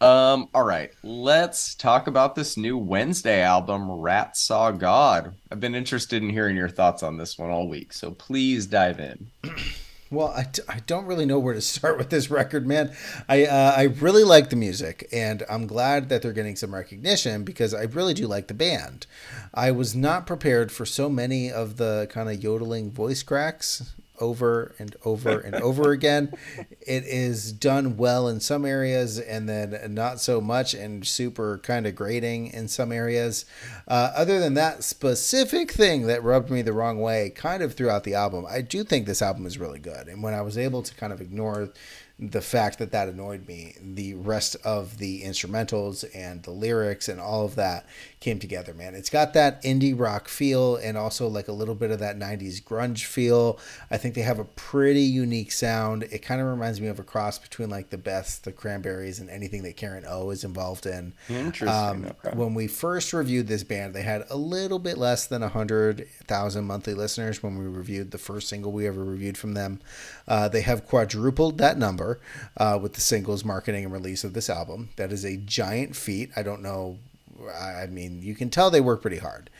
[0.00, 0.48] Um.
[0.54, 5.34] All right, let's talk about this new Wednesday album, Rat Saw God.
[5.50, 9.00] I've been interested in hearing your thoughts on this one all week, so please dive
[9.00, 9.30] in.
[10.14, 12.94] Well, I, I don't really know where to start with this record, man.
[13.28, 17.44] I uh, I really like the music, and I'm glad that they're getting some recognition
[17.44, 19.06] because I really do like the band.
[19.52, 24.74] I was not prepared for so many of the kind of yodeling voice cracks over
[24.78, 26.32] and over and over again.
[26.80, 31.86] It is done well in some areas and then not so much and super kind
[31.86, 33.44] of grating in some areas.
[33.88, 38.04] Uh, other than that specific thing that rubbed me the wrong way kind of throughout
[38.04, 40.08] the album, I do think this album is really good.
[40.08, 41.70] And when I was able to kind of ignore
[42.18, 43.74] the fact that that annoyed me.
[43.82, 47.86] The rest of the instrumentals and the lyrics and all of that
[48.24, 48.94] came together, man.
[48.94, 52.62] It's got that indie rock feel and also like a little bit of that 90s
[52.62, 53.58] grunge feel.
[53.90, 56.04] I think they have a pretty unique sound.
[56.04, 59.28] It kind of reminds me of a cross between like the best, the Cranberries, and
[59.28, 61.12] anything that Karen O is involved in.
[61.28, 61.68] Interesting.
[61.68, 62.34] Um, okay.
[62.34, 66.94] When we first reviewed this band, they had a little bit less than 100,000 monthly
[66.94, 69.80] listeners when we reviewed the first single we ever reviewed from them.
[70.26, 72.20] Uh, they have quadrupled that number
[72.56, 74.88] uh, with the singles, marketing, and release of this album.
[74.96, 76.30] That is a giant feat.
[76.34, 77.00] I don't know.
[77.52, 79.50] I mean, you can tell they work pretty hard.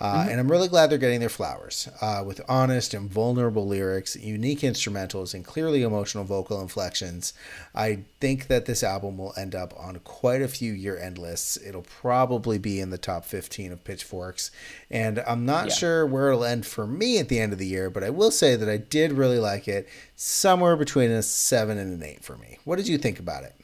[0.00, 0.30] Uh, mm-hmm.
[0.30, 4.60] And I'm really glad they're getting their flowers uh, with honest and vulnerable lyrics, unique
[4.60, 7.32] instrumentals, and clearly emotional vocal inflections.
[7.74, 11.56] I think that this album will end up on quite a few year end lists.
[11.56, 14.50] It'll probably be in the top 15 of Pitchforks.
[14.90, 15.74] And I'm not yeah.
[15.74, 18.32] sure where it'll end for me at the end of the year, but I will
[18.32, 22.36] say that I did really like it, somewhere between a 7 and an 8 for
[22.36, 22.58] me.
[22.64, 23.54] What did you think about it?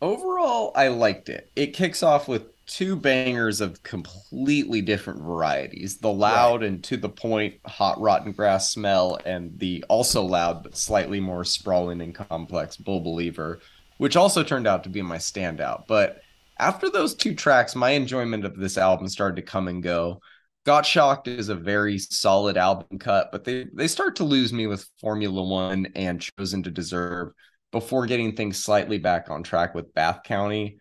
[0.00, 1.50] Overall, I liked it.
[1.54, 5.98] It kicks off with two bangers of completely different varieties.
[5.98, 6.68] The loud right.
[6.68, 11.44] and to the point hot rotten grass smell and the also loud but slightly more
[11.44, 13.60] sprawling and complex bull believer
[13.98, 15.86] which also turned out to be my standout.
[15.86, 16.22] But
[16.58, 20.20] after those two tracks my enjoyment of this album started to come and go.
[20.64, 24.68] Got shocked is a very solid album cut but they they start to lose me
[24.68, 27.32] with formula one and chosen to deserve
[27.72, 30.78] before getting things slightly back on track with bath county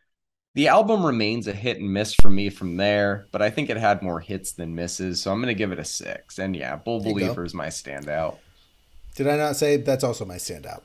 [0.53, 3.77] the album remains a hit and miss for me from there, but I think it
[3.77, 6.39] had more hits than misses, so I'm going to give it a six.
[6.39, 8.37] And yeah, Bull Believer is my standout.
[9.15, 10.81] Did I not say that's also my standout?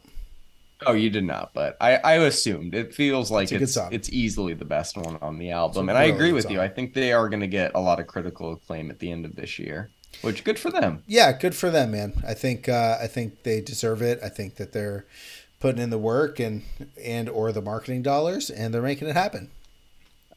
[0.85, 4.53] Oh, you did not, but I, I assumed it feels like it's it's, it's, easily
[4.53, 6.53] the best one on the album, and I agree with song.
[6.53, 6.61] you.
[6.61, 9.25] I think they are going to get a lot of critical acclaim at the end
[9.25, 9.91] of this year,
[10.21, 11.03] which good for them.
[11.07, 12.23] Yeah, good for them, man.
[12.29, 14.21] I think uh, I think they deserve it.
[14.23, 15.07] I think that they're
[15.61, 16.63] putting in the work and
[17.03, 19.51] and or the marketing dollars, and they're making it happen.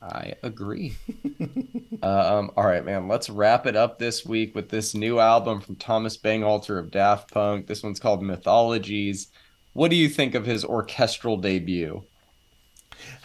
[0.02, 0.95] I agree.
[2.02, 3.08] um, all right, man.
[3.08, 7.32] Let's wrap it up this week with this new album from Thomas Bangalter of Daft
[7.32, 7.68] Punk.
[7.68, 9.28] This one's called Mythologies.
[9.74, 12.04] What do you think of his orchestral debut?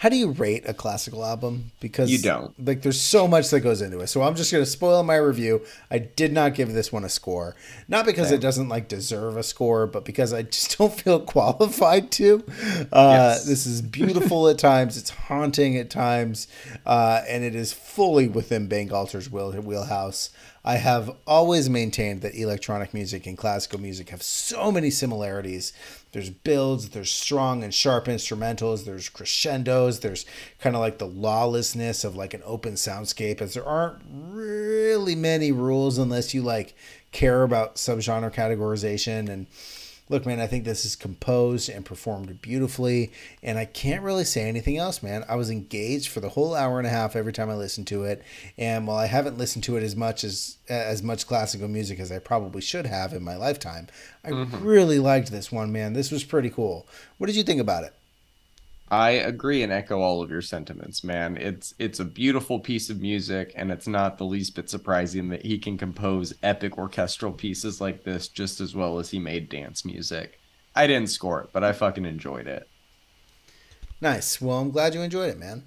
[0.05, 1.73] How do you rate a classical album?
[1.81, 2.53] Because you don't.
[2.63, 4.09] Like, there's so much that goes into it.
[4.09, 5.65] So I'm just going to spoil my review.
[5.91, 7.57] I did not give this one a score,
[7.89, 12.11] not because it doesn't like deserve a score, but because I just don't feel qualified
[12.13, 12.45] to.
[12.93, 13.47] Uh, yes.
[13.47, 14.99] This is beautiful at times.
[14.99, 16.49] It's haunting at times,
[16.85, 20.29] uh, and it is fully within Bangalter's wheel, wheelhouse.
[20.67, 25.75] I have always maintained that electronic music and classical music have so many similarities.
[26.13, 30.25] There's builds, there's strong and sharp instrumentals, there's crescendos, there's
[30.61, 35.53] kind of like the lawlessness of like an open soundscape, as there aren't really many
[35.53, 36.75] rules unless you like
[37.13, 39.47] care about subgenre categorization and
[40.09, 44.43] look, man, I think this is composed and performed beautifully, and I can't really say
[44.43, 45.25] anything else, man.
[45.29, 48.05] I was engaged for the whole hour and a half every time I listened to
[48.05, 48.23] it,
[48.59, 52.11] and while I haven't listened to it as much as as much classical music as
[52.13, 53.89] I probably should have in my lifetime,
[54.25, 54.65] I mm-hmm.
[54.65, 55.93] really liked this one, man.
[55.93, 56.87] This was pretty cool.
[57.19, 57.95] What did you think about it?
[58.91, 61.37] I agree and echo all of your sentiments, man.
[61.37, 65.45] It's it's a beautiful piece of music, and it's not the least bit surprising that
[65.45, 69.85] he can compose epic orchestral pieces like this just as well as he made dance
[69.85, 70.39] music.
[70.75, 72.69] I didn't score it, but I fucking enjoyed it.
[74.01, 74.41] Nice.
[74.41, 75.65] Well, I'm glad you enjoyed it, man.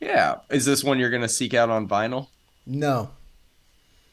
[0.00, 0.36] Yeah.
[0.50, 2.28] Is this one you're gonna seek out on vinyl?
[2.66, 3.10] No.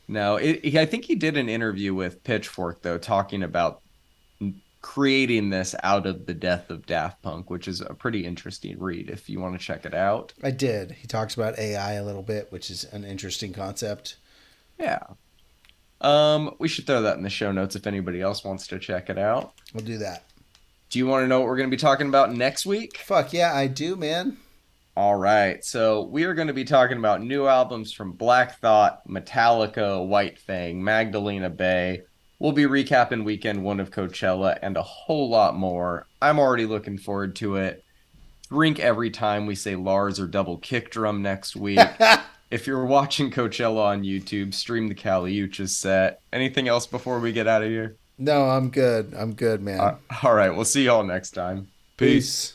[0.08, 0.38] No.
[0.38, 3.82] It, I think he did an interview with Pitchfork though, talking about
[4.86, 9.10] creating this out of the death of Daft Punk, which is a pretty interesting read
[9.10, 10.32] if you want to check it out.
[10.44, 10.92] I did.
[10.92, 14.18] He talks about AI a little bit, which is an interesting concept.
[14.80, 15.00] Yeah.
[16.02, 19.10] Um, we should throw that in the show notes if anybody else wants to check
[19.10, 19.56] it out.
[19.74, 20.24] We'll do that.
[20.92, 22.98] Do you want to know what we're going to be talking about next week?
[22.98, 24.38] Fuck yeah, I do, man.
[24.96, 25.66] All right.
[25.66, 30.38] So we are going to be talking about new albums from Black Thought, Metallica, White
[30.38, 32.04] Fang, Magdalena Bay,
[32.40, 36.06] We'll be recapping weekend one of Coachella and a whole lot more.
[36.22, 37.84] I'm already looking forward to it.
[38.50, 41.80] Drink every time we say Lars or double kick drum next week.
[42.52, 46.22] if you're watching Coachella on YouTube, stream the Kali Uchis set.
[46.34, 47.96] Anything else before we get out of here?
[48.18, 49.14] No, I'm good.
[49.16, 49.80] I'm good, man.
[49.80, 50.50] Uh, all right.
[50.50, 51.70] We'll see y'all next time.
[51.98, 52.52] Peace.
[52.52, 52.55] Peace.